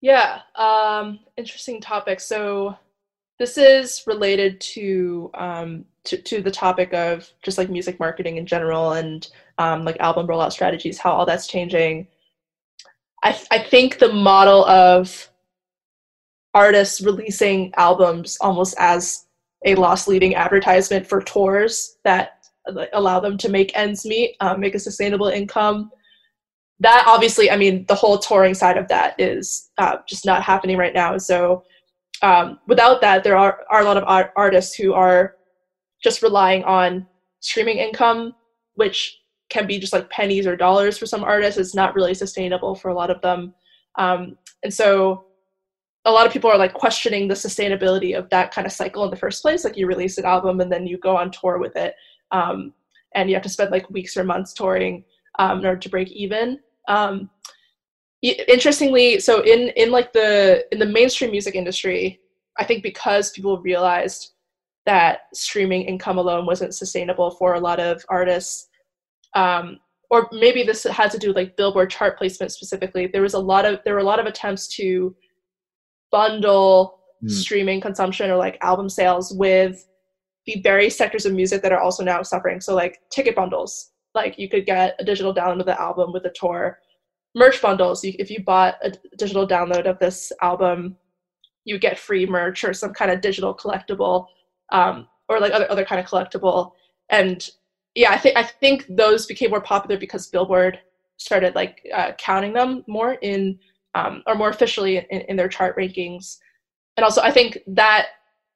Yeah 0.00 0.40
um, 0.54 1.18
interesting 1.36 1.80
topic 1.80 2.20
so 2.20 2.76
this 3.38 3.58
is 3.58 4.02
related 4.06 4.58
to, 4.62 5.30
um, 5.34 5.84
to, 6.04 6.16
to 6.16 6.40
the 6.40 6.50
topic 6.50 6.94
of 6.94 7.28
just 7.42 7.58
like 7.58 7.68
music 7.68 8.00
marketing 8.00 8.38
in 8.38 8.46
general 8.46 8.92
and 8.92 9.28
um, 9.58 9.84
like 9.84 9.98
album 10.00 10.26
rollout 10.26 10.52
strategies 10.52 10.98
how 10.98 11.12
all 11.12 11.26
that's 11.26 11.46
changing 11.46 12.06
I, 13.22 13.38
I 13.50 13.58
think 13.58 13.98
the 13.98 14.12
model 14.12 14.64
of 14.66 15.30
artists 16.54 17.00
releasing 17.00 17.72
albums 17.76 18.38
almost 18.40 18.74
as 18.78 19.26
a 19.64 19.74
loss 19.74 20.06
leading 20.06 20.34
advertisement 20.34 21.06
for 21.06 21.20
tours 21.20 21.98
that 22.04 22.46
allow 22.92 23.20
them 23.20 23.36
to 23.38 23.48
make 23.48 23.76
ends 23.76 24.04
meet, 24.04 24.36
um, 24.40 24.60
make 24.60 24.74
a 24.74 24.78
sustainable 24.78 25.28
income. 25.28 25.90
That 26.80 27.04
obviously, 27.06 27.50
I 27.50 27.56
mean, 27.56 27.86
the 27.88 27.94
whole 27.94 28.18
touring 28.18 28.54
side 28.54 28.76
of 28.76 28.88
that 28.88 29.18
is 29.18 29.70
uh, 29.78 29.96
just 30.06 30.26
not 30.26 30.42
happening 30.42 30.76
right 30.76 30.94
now. 30.94 31.16
So 31.16 31.64
um, 32.22 32.58
without 32.66 33.00
that, 33.00 33.24
there 33.24 33.36
are, 33.36 33.60
are 33.70 33.80
a 33.80 33.84
lot 33.84 33.96
of 33.96 34.04
art- 34.06 34.32
artists 34.36 34.74
who 34.74 34.92
are 34.92 35.36
just 36.02 36.22
relying 36.22 36.64
on 36.64 37.06
streaming 37.40 37.78
income, 37.78 38.34
which 38.74 39.18
can 39.48 39.66
be 39.66 39.78
just 39.78 39.92
like 39.92 40.10
pennies 40.10 40.46
or 40.46 40.56
dollars 40.56 40.98
for 40.98 41.06
some 41.06 41.24
artists. 41.24 41.58
It's 41.58 41.74
not 41.74 41.94
really 41.94 42.14
sustainable 42.14 42.74
for 42.74 42.90
a 42.90 42.94
lot 42.94 43.10
of 43.10 43.20
them. 43.22 43.54
Um, 43.96 44.36
and 44.62 44.72
so 44.72 45.24
a 46.04 46.10
lot 46.10 46.26
of 46.26 46.32
people 46.32 46.50
are 46.50 46.58
like 46.58 46.74
questioning 46.74 47.26
the 47.26 47.34
sustainability 47.34 48.16
of 48.16 48.28
that 48.30 48.52
kind 48.52 48.66
of 48.66 48.72
cycle 48.72 49.04
in 49.04 49.10
the 49.10 49.16
first 49.16 49.42
place. 49.42 49.64
Like 49.64 49.76
you 49.76 49.86
release 49.86 50.18
an 50.18 50.24
album 50.24 50.60
and 50.60 50.70
then 50.70 50.86
you 50.86 50.98
go 50.98 51.16
on 51.16 51.30
tour 51.30 51.58
with 51.58 51.76
it, 51.76 51.94
um, 52.30 52.72
and 53.14 53.28
you 53.28 53.34
have 53.34 53.42
to 53.42 53.48
spend 53.48 53.70
like 53.70 53.88
weeks 53.90 54.16
or 54.16 54.24
months 54.24 54.52
touring 54.52 55.04
um, 55.38 55.60
in 55.60 55.66
order 55.66 55.80
to 55.80 55.88
break 55.88 56.10
even. 56.12 56.60
Um, 56.88 57.30
interestingly, 58.22 59.20
so 59.20 59.42
in 59.42 59.70
in 59.70 59.90
like 59.90 60.12
the 60.12 60.64
in 60.72 60.78
the 60.78 60.86
mainstream 60.86 61.30
music 61.30 61.54
industry, 61.54 62.20
I 62.58 62.64
think 62.64 62.82
because 62.82 63.30
people 63.30 63.60
realized 63.60 64.32
that 64.84 65.22
streaming 65.34 65.82
income 65.82 66.18
alone 66.18 66.46
wasn't 66.46 66.74
sustainable 66.74 67.32
for 67.32 67.54
a 67.54 67.60
lot 67.60 67.80
of 67.80 68.04
artists. 68.08 68.68
Um, 69.34 69.80
or 70.08 70.28
maybe 70.32 70.62
this 70.62 70.84
had 70.84 71.10
to 71.10 71.18
do 71.18 71.28
with 71.28 71.36
like 71.36 71.56
billboard 71.56 71.90
chart 71.90 72.16
placement 72.16 72.52
specifically 72.52 73.08
there 73.08 73.22
was 73.22 73.34
a 73.34 73.38
lot 73.38 73.64
of 73.64 73.80
there 73.84 73.92
were 73.92 74.00
a 74.00 74.04
lot 74.04 74.20
of 74.20 74.26
attempts 74.26 74.68
to 74.68 75.14
bundle 76.12 77.00
mm. 77.22 77.30
streaming 77.30 77.80
consumption 77.80 78.30
or 78.30 78.36
like 78.36 78.56
album 78.62 78.88
sales 78.88 79.34
with 79.36 79.86
the 80.46 80.60
various 80.62 80.96
sectors 80.96 81.26
of 81.26 81.32
music 81.32 81.62
that 81.62 81.72
are 81.72 81.80
also 81.80 82.04
now 82.04 82.22
suffering. 82.22 82.60
So 82.60 82.74
like 82.74 83.00
ticket 83.10 83.34
bundles, 83.34 83.90
like 84.16 84.38
you 84.38 84.48
could 84.48 84.66
get 84.66 84.96
a 84.98 85.04
digital 85.04 85.32
download 85.32 85.60
of 85.60 85.66
the 85.66 85.80
album 85.80 86.12
with 86.12 86.24
a 86.24 86.30
tour. 86.30 86.80
Merch 87.36 87.62
bundles, 87.62 88.02
you, 88.02 88.14
if 88.18 88.30
you 88.30 88.42
bought 88.42 88.74
a 88.82 88.92
digital 89.16 89.46
download 89.46 89.86
of 89.86 89.98
this 90.00 90.32
album, 90.42 90.96
you 91.64 91.78
get 91.78 91.98
free 91.98 92.26
merch 92.26 92.64
or 92.64 92.72
some 92.72 92.92
kind 92.92 93.10
of 93.10 93.20
digital 93.20 93.54
collectible, 93.54 94.26
um, 94.72 95.06
or 95.28 95.38
like 95.38 95.52
other 95.52 95.70
other 95.70 95.84
kind 95.84 96.00
of 96.00 96.06
collectible. 96.06 96.72
And 97.10 97.48
yeah, 97.94 98.10
I 98.10 98.18
think 98.18 98.36
I 98.36 98.42
think 98.42 98.86
those 98.88 99.26
became 99.26 99.50
more 99.50 99.60
popular 99.60 99.98
because 99.98 100.28
Billboard 100.28 100.78
started 101.18 101.54
like 101.54 101.86
uh, 101.94 102.12
counting 102.18 102.52
them 102.52 102.84
more 102.86 103.14
in 103.22 103.58
um, 103.94 104.22
or 104.26 104.34
more 104.34 104.50
officially 104.50 104.98
in, 104.98 105.20
in 105.22 105.36
their 105.36 105.48
chart 105.48 105.76
rankings. 105.76 106.38
And 106.96 107.04
also, 107.04 107.20
I 107.20 107.30
think 107.30 107.58
that 107.68 108.06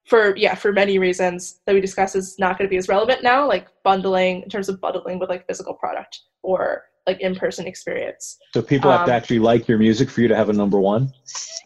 for 0.07 0.37
yeah 0.37 0.55
for 0.55 0.73
many 0.73 0.99
reasons 0.99 1.61
that 1.67 1.75
we 1.75 1.81
discuss 1.81 2.15
is 2.15 2.39
not 2.39 2.59
going 2.59 2.67
to 2.67 2.71
be 2.71 2.77
as 2.77 2.89
relevant 2.89 3.23
now 3.23 3.47
like 3.47 3.69
bundling 3.85 4.43
in 4.43 4.49
terms 4.49 4.69
of 4.69 4.81
bundling 4.81 5.19
with 5.19 5.29
like 5.29 5.47
physical 5.47 5.75
product 5.75 6.21
or 6.43 6.85
like 7.07 7.21
in-person 7.21 7.67
experience. 7.67 8.39
So 8.53 8.61
people 8.61 8.91
have 8.91 9.07
to 9.07 9.13
um, 9.13 9.17
actually 9.17 9.39
like 9.39 9.67
your 9.67 9.79
music 9.79 10.11
for 10.11 10.21
you 10.21 10.29
to 10.29 10.37
have 10.37 10.51
a 10.51 10.53
number 10.53 10.79
one? 10.79 11.13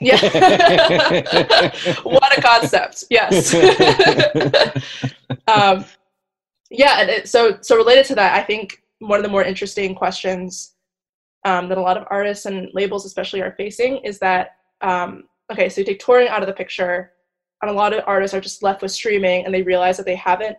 Yeah. 0.00 0.16
What 2.04 2.38
a 2.38 2.40
concept. 2.40 3.04
Yes. 3.10 3.52
Um, 5.46 5.84
yeah 6.70 7.00
and 7.00 7.10
it, 7.10 7.28
so 7.28 7.58
so 7.60 7.76
related 7.76 8.04
to 8.06 8.14
that 8.14 8.36
i 8.36 8.42
think 8.42 8.82
one 8.98 9.18
of 9.18 9.22
the 9.22 9.30
more 9.30 9.42
interesting 9.42 9.94
questions 9.94 10.72
um, 11.46 11.68
that 11.68 11.76
a 11.76 11.80
lot 11.80 11.98
of 11.98 12.06
artists 12.10 12.46
and 12.46 12.70
labels 12.72 13.04
especially 13.04 13.42
are 13.42 13.52
facing 13.52 13.98
is 13.98 14.18
that 14.18 14.56
um, 14.80 15.24
okay 15.52 15.68
so 15.68 15.80
you 15.80 15.84
take 15.84 16.00
touring 16.00 16.28
out 16.28 16.42
of 16.42 16.46
the 16.46 16.54
picture 16.54 17.12
and 17.64 17.76
a 17.76 17.78
lot 17.78 17.92
of 17.92 18.04
artists 18.06 18.34
are 18.34 18.40
just 18.40 18.62
left 18.62 18.82
with 18.82 18.92
streaming 18.92 19.44
and 19.44 19.54
they 19.54 19.62
realize 19.62 19.96
that 19.96 20.06
they 20.06 20.14
haven't 20.14 20.56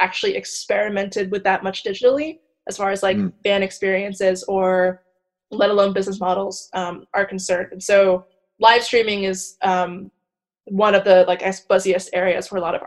actually 0.00 0.36
experimented 0.36 1.30
with 1.30 1.42
that 1.44 1.62
much 1.62 1.84
digitally 1.84 2.38
as 2.68 2.76
far 2.76 2.90
as 2.90 3.02
like 3.02 3.16
mm. 3.16 3.32
fan 3.42 3.62
experiences 3.62 4.44
or 4.44 5.02
let 5.50 5.70
alone 5.70 5.92
business 5.92 6.20
models 6.20 6.68
um, 6.74 7.06
are 7.14 7.24
concerned 7.24 7.68
and 7.72 7.82
so 7.82 8.24
live 8.60 8.82
streaming 8.82 9.24
is 9.24 9.56
um, 9.62 10.10
one 10.66 10.94
of 10.94 11.04
the 11.04 11.24
like 11.26 11.40
buzziest 11.40 12.08
areas 12.12 12.50
where 12.50 12.58
a 12.58 12.62
lot 12.62 12.74
of 12.74 12.82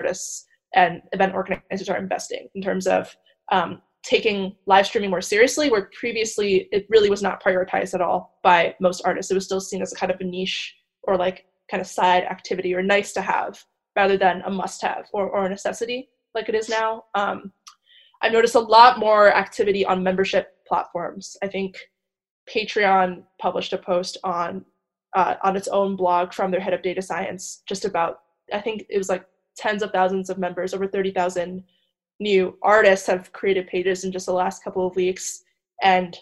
artists 0.00 0.46
and 0.74 1.02
event 1.12 1.34
organizers 1.34 1.88
are 1.88 1.96
investing 1.96 2.48
in 2.54 2.62
terms 2.62 2.86
of 2.86 3.14
um, 3.50 3.80
taking 4.02 4.54
live 4.66 4.86
streaming 4.86 5.10
more 5.10 5.20
seriously, 5.20 5.70
where 5.70 5.90
previously 5.98 6.68
it 6.70 6.86
really 6.88 7.10
was 7.10 7.22
not 7.22 7.42
prioritized 7.42 7.94
at 7.94 8.00
all 8.00 8.38
by 8.42 8.74
most 8.80 9.02
artists. 9.04 9.30
It 9.30 9.34
was 9.34 9.44
still 9.44 9.60
seen 9.60 9.82
as 9.82 9.92
a 9.92 9.96
kind 9.96 10.12
of 10.12 10.20
a 10.20 10.24
niche 10.24 10.74
or 11.02 11.16
like 11.16 11.46
kind 11.70 11.80
of 11.80 11.86
side 11.86 12.24
activity 12.24 12.74
or 12.74 12.82
nice 12.82 13.12
to 13.12 13.20
have 13.20 13.62
rather 13.94 14.16
than 14.16 14.42
a 14.42 14.50
must 14.50 14.82
have 14.82 15.06
or, 15.12 15.28
or 15.28 15.46
a 15.46 15.48
necessity 15.48 16.08
like 16.34 16.48
it 16.48 16.54
is 16.54 16.68
now. 16.68 17.04
Um, 17.14 17.52
I've 18.22 18.32
noticed 18.32 18.54
a 18.54 18.60
lot 18.60 18.98
more 18.98 19.34
activity 19.34 19.84
on 19.84 20.02
membership 20.02 20.54
platforms. 20.66 21.36
I 21.42 21.48
think 21.48 21.78
Patreon 22.48 23.24
published 23.40 23.72
a 23.72 23.78
post 23.78 24.18
on 24.22 24.64
uh, 25.14 25.36
on 25.42 25.56
its 25.56 25.68
own 25.68 25.96
blog 25.96 26.32
from 26.32 26.50
their 26.50 26.60
head 26.60 26.74
of 26.74 26.82
data 26.82 27.00
science 27.00 27.62
just 27.66 27.84
about 27.84 28.20
I 28.52 28.60
think 28.60 28.84
it 28.88 28.98
was 28.98 29.08
like 29.08 29.24
tens 29.56 29.82
of 29.82 29.90
thousands 29.90 30.28
of 30.28 30.38
members, 30.38 30.74
over 30.74 30.86
30,000 30.86 31.64
new 32.20 32.56
artists 32.62 33.06
have 33.06 33.32
created 33.32 33.66
pages 33.66 34.04
in 34.04 34.12
just 34.12 34.26
the 34.26 34.32
last 34.32 34.62
couple 34.62 34.86
of 34.86 34.94
weeks 34.94 35.42
and 35.82 36.18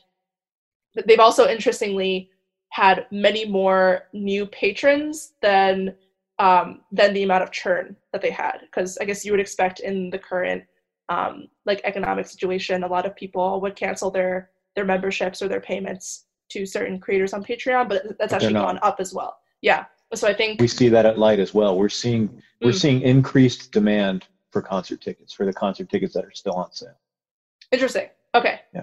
they've 1.07 1.21
also 1.21 1.49
interestingly 1.49 2.31
had 2.75 3.07
many 3.11 3.45
more 3.45 4.05
new 4.13 4.45
patrons 4.47 5.35
than 5.41 5.95
um, 6.41 6.81
than 6.91 7.15
the 7.15 7.23
amount 7.23 7.45
of 7.45 7.53
churn 7.53 7.95
that 8.13 8.21
they 8.21 8.31
had 8.31 8.59
because 8.63 8.99
i 8.99 9.05
guess 9.05 9.25
you 9.25 9.31
would 9.33 9.41
expect 9.41 9.81
in 9.81 10.11
the 10.11 10.19
current 10.19 10.65
um, 11.09 11.47
like 11.65 11.81
economic 11.85 12.27
situation 12.27 12.83
a 12.83 12.89
lot 12.89 13.07
of 13.07 13.15
people 13.15 13.61
would 13.61 13.77
cancel 13.77 14.11
their 14.11 14.51
their 14.75 14.85
memberships 14.85 15.41
or 15.41 15.49
their 15.49 15.61
payments 15.61 16.27
to 16.49 16.67
certain 16.67 16.99
creators 16.99 17.33
on 17.33 17.45
patreon 17.45 17.89
but 17.89 18.19
that's 18.19 18.33
actually 18.33 18.53
gone 18.53 18.81
up 18.83 18.97
as 18.99 19.15
well 19.15 19.39
yeah 19.63 19.85
so 20.13 20.27
i 20.27 20.35
think 20.35 20.61
we 20.61 20.67
see 20.67 20.89
that 20.89 21.07
at 21.07 21.19
Lyte 21.19 21.39
as 21.39 21.55
well 21.55 21.79
we're 21.79 21.89
seeing 21.89 22.43
we're 22.61 22.73
mm. 22.73 22.81
seeing 22.81 23.03
increased 23.03 23.71
demand 23.71 24.27
for 24.55 24.63
concert 24.63 25.01
tickets 25.01 25.33
for 25.33 25.45
the 25.45 25.53
concert 25.53 25.91
tickets 25.91 26.15
that 26.15 26.25
are 26.25 26.33
still 26.33 26.55
on 26.55 26.73
sale. 26.73 26.97
Interesting. 27.73 28.09
Okay. 28.35 28.61
Yeah. 28.73 28.83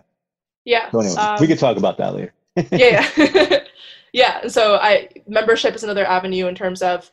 Yeah. 0.65 0.91
So 0.91 0.99
anyway, 0.99 1.15
um, 1.15 1.37
we 1.39 1.47
could 1.47 1.57
talk 1.57 1.77
about 1.77 1.97
that 1.97 2.13
later. 2.13 2.33
Yeah. 2.71 3.09
Yeah. 3.17 3.59
yeah. 4.13 4.47
So 4.47 4.75
I 4.75 5.09
membership 5.27 5.75
is 5.75 5.83
another 5.83 6.05
avenue 6.05 6.47
in 6.47 6.55
terms 6.55 6.81
of 6.81 7.11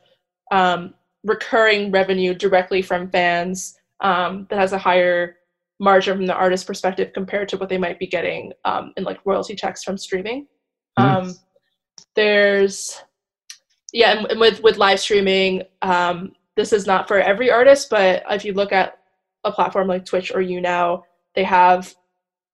um, 0.51 0.93
recurring 1.23 1.91
revenue 1.91 2.33
directly 2.33 2.81
from 2.81 3.09
fans 3.09 3.79
um, 4.01 4.47
that 4.49 4.59
has 4.59 4.73
a 4.73 4.77
higher 4.77 5.37
margin 5.79 6.17
from 6.17 6.25
the 6.25 6.33
artist 6.33 6.67
perspective 6.67 7.11
compared 7.13 7.47
to 7.49 7.57
what 7.57 7.69
they 7.69 7.77
might 7.77 7.99
be 7.99 8.07
getting 8.07 8.51
um, 8.65 8.93
in 8.97 9.03
like 9.03 9.19
royalty 9.25 9.55
checks 9.55 9.83
from 9.83 9.97
streaming. 9.97 10.47
Mm. 10.97 11.33
there's 12.15 13.01
yeah, 13.93 14.17
and, 14.17 14.27
and, 14.27 14.39
with 14.39 14.61
with 14.61 14.77
live 14.77 14.99
streaming, 14.99 15.63
um, 15.81 16.33
this 16.55 16.73
is 16.73 16.85
not 16.85 17.07
for 17.07 17.19
every 17.19 17.49
artist, 17.49 17.89
but 17.89 18.23
if 18.29 18.43
you 18.43 18.53
look 18.53 18.71
at 18.73 18.99
a 19.45 19.51
platform 19.51 19.87
like 19.87 20.05
Twitch 20.05 20.31
or 20.31 20.41
YouNow, 20.41 21.03
they 21.35 21.43
have 21.43 21.95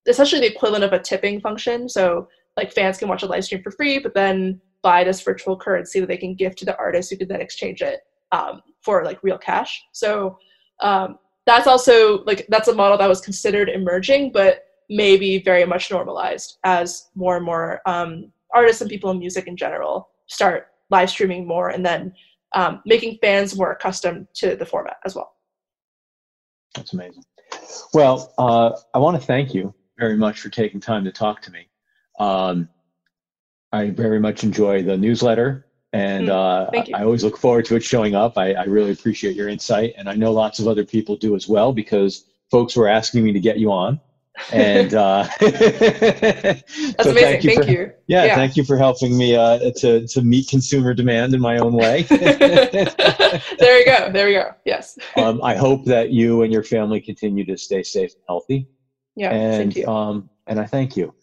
essentially 0.07 0.41
the 0.41 0.53
equivalent 0.53 0.83
of 0.83 0.93
a 0.93 0.99
tipping 0.99 1.41
function. 1.41 1.89
So 1.89 2.27
like 2.57 2.73
fans 2.73 2.97
can 2.97 3.07
watch 3.07 3.23
a 3.23 3.27
live 3.27 3.43
stream 3.45 3.61
for 3.61 3.71
free, 3.71 3.99
but 3.99 4.13
then 4.13 4.61
buy 4.81 5.03
this 5.03 5.21
virtual 5.21 5.57
currency 5.57 5.99
that 5.99 6.07
they 6.07 6.17
can 6.17 6.35
give 6.35 6.55
to 6.55 6.65
the 6.65 6.77
artist 6.77 7.09
who 7.09 7.17
can 7.17 7.27
then 7.27 7.41
exchange 7.41 7.81
it 7.81 8.01
um, 8.31 8.61
for 8.81 9.03
like 9.03 9.23
real 9.23 9.37
cash. 9.37 9.83
So 9.91 10.37
um, 10.81 11.17
that's 11.45 11.67
also 11.67 12.23
like 12.25 12.45
that's 12.49 12.67
a 12.67 12.75
model 12.75 12.97
that 12.97 13.09
was 13.09 13.21
considered 13.21 13.69
emerging, 13.69 14.31
but 14.31 14.65
maybe 14.89 15.39
very 15.39 15.65
much 15.65 15.89
normalized 15.89 16.57
as 16.63 17.09
more 17.15 17.37
and 17.37 17.45
more 17.45 17.81
um, 17.85 18.31
artists 18.53 18.81
and 18.81 18.89
people 18.89 19.09
in 19.11 19.19
music 19.19 19.47
in 19.47 19.57
general 19.57 20.09
start 20.27 20.67
live 20.91 21.09
streaming 21.09 21.47
more 21.47 21.69
and 21.69 21.85
then 21.85 22.13
um, 22.53 22.81
making 22.85 23.17
fans 23.21 23.57
more 23.57 23.71
accustomed 23.71 24.27
to 24.33 24.55
the 24.55 24.65
format 24.65 24.97
as 25.05 25.15
well. 25.15 25.33
That's 26.75 26.93
amazing. 26.93 27.23
Well, 27.93 28.33
uh, 28.37 28.71
I 28.93 28.99
want 28.99 29.19
to 29.19 29.25
thank 29.25 29.53
you 29.53 29.73
very 29.97 30.17
much 30.17 30.41
for 30.41 30.49
taking 30.49 30.79
time 30.79 31.03
to 31.05 31.11
talk 31.11 31.41
to 31.43 31.51
me. 31.51 31.67
Um, 32.19 32.69
I 33.71 33.89
very 33.89 34.19
much 34.19 34.43
enjoy 34.43 34.83
the 34.83 34.97
newsletter, 34.97 35.65
and 35.91 36.29
uh, 36.29 36.69
I 36.93 37.03
always 37.03 37.23
look 37.23 37.37
forward 37.37 37.65
to 37.65 37.75
it 37.75 37.83
showing 37.83 38.15
up. 38.15 38.37
I, 38.37 38.53
I, 38.53 38.63
really 38.65 38.91
appreciate 38.91 39.35
your 39.35 39.49
insight, 39.49 39.93
and 39.97 40.09
I 40.09 40.15
know 40.15 40.31
lots 40.31 40.59
of 40.59 40.67
other 40.67 40.85
people 40.85 41.15
do 41.15 41.35
as 41.35 41.47
well 41.47 41.73
because 41.73 42.25
folks 42.51 42.75
were 42.75 42.87
asking 42.87 43.23
me 43.23 43.33
to 43.33 43.39
get 43.39 43.59
you 43.59 43.71
on. 43.71 43.99
And 44.51 44.93
uh, 44.93 45.27
that's 45.39 46.63
so 47.03 47.09
amazing. 47.11 47.13
Thank, 47.13 47.43
you, 47.43 47.49
thank 47.49 47.63
for, 47.63 47.69
you. 47.69 47.91
Yeah, 48.07 48.25
yeah, 48.25 48.35
thank 48.35 48.57
you 48.57 48.65
for 48.65 48.77
helping 48.77 49.17
me 49.17 49.35
uh, 49.35 49.71
to 49.77 50.07
to 50.07 50.21
meet 50.21 50.49
consumer 50.49 50.93
demand 50.93 51.33
in 51.33 51.39
my 51.39 51.57
own 51.57 51.73
way. 51.73 52.01
there 52.03 53.79
you 53.79 53.85
go. 53.85 54.11
There 54.11 54.27
we 54.27 54.33
go. 54.33 54.51
Yes. 54.65 54.97
Um, 55.15 55.41
I 55.41 55.55
hope 55.55 55.85
that 55.85 56.11
you 56.11 56.43
and 56.43 56.51
your 56.51 56.63
family 56.63 56.99
continue 56.99 57.45
to 57.45 57.57
stay 57.57 57.83
safe 57.83 58.13
and 58.13 58.23
healthy. 58.27 58.67
Yeah. 59.15 59.31
And 59.31 59.85
um, 59.85 60.29
and 60.47 60.59
I 60.59 60.65
thank 60.65 60.97
you. 60.97 61.13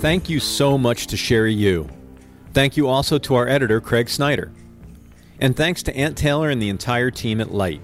Thank 0.00 0.30
you 0.30 0.40
so 0.40 0.78
much 0.78 1.08
to 1.08 1.16
Cherie 1.18 1.60
Hu. 1.60 1.86
Thank 2.54 2.78
you 2.78 2.88
also 2.88 3.18
to 3.18 3.34
our 3.34 3.46
editor, 3.46 3.82
Craig 3.82 4.08
Snyder. 4.08 4.50
And 5.38 5.54
thanks 5.54 5.82
to 5.82 5.94
Ant 5.94 6.16
Taylor 6.16 6.48
and 6.48 6.60
the 6.60 6.70
entire 6.70 7.10
team 7.10 7.38
at 7.38 7.52
Lyte. 7.52 7.82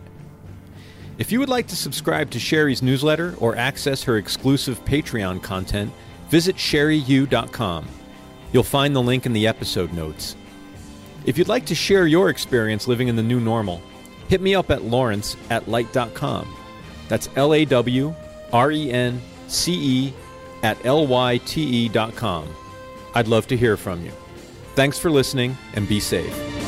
If 1.18 1.31
you 1.31 1.38
would 1.40 1.50
like 1.50 1.66
to 1.66 1.76
subscribe 1.76 2.31
to 2.31 2.38
Cherie's 2.38 2.83
newsletter 2.83 3.35
or 3.37 3.55
access 3.57 4.02
her 4.05 4.16
exclusive 4.16 4.83
Patreon 4.87 5.42
content, 5.42 5.92
visit 6.31 6.57
sherryu.com. 6.57 7.87
You'll 8.50 8.62
find 8.62 8.96
the 8.96 9.02
link 9.02 9.26
in 9.26 9.35
the 9.35 9.46
episode 9.46 9.92
notes. 9.92 10.37
If 11.26 11.37
you'd 11.37 11.48
like 11.48 11.66
to 11.66 11.74
share 11.74 12.07
your 12.07 12.31
experience 12.31 12.88
living 12.88 13.09
in 13.09 13.16
the 13.16 13.22
new 13.22 13.40
normal, 13.40 13.83
hit 14.29 14.40
me 14.40 14.55
up 14.55 14.70
at 14.70 14.85
lawrence 14.85 15.37
at 15.50 15.68
lyte.com. 15.68 16.48
That's 17.09 17.29
L 17.37 17.52
A 17.52 17.66
W 17.66 18.14
R 18.55 18.72
E 18.72 18.90
N 18.90 19.20
C 19.48 19.74
E 19.74 20.14
at 20.62 20.83
lyte.com. 20.85 22.49
I'd 23.14 23.29
love 23.29 23.47
to 23.49 23.57
hear 23.57 23.77
from 23.77 24.05
you. 24.05 24.12
Thanks 24.75 24.99
for 24.99 25.11
listening 25.11 25.57
and 25.75 25.88
be 25.88 26.01
safe. 26.01 26.65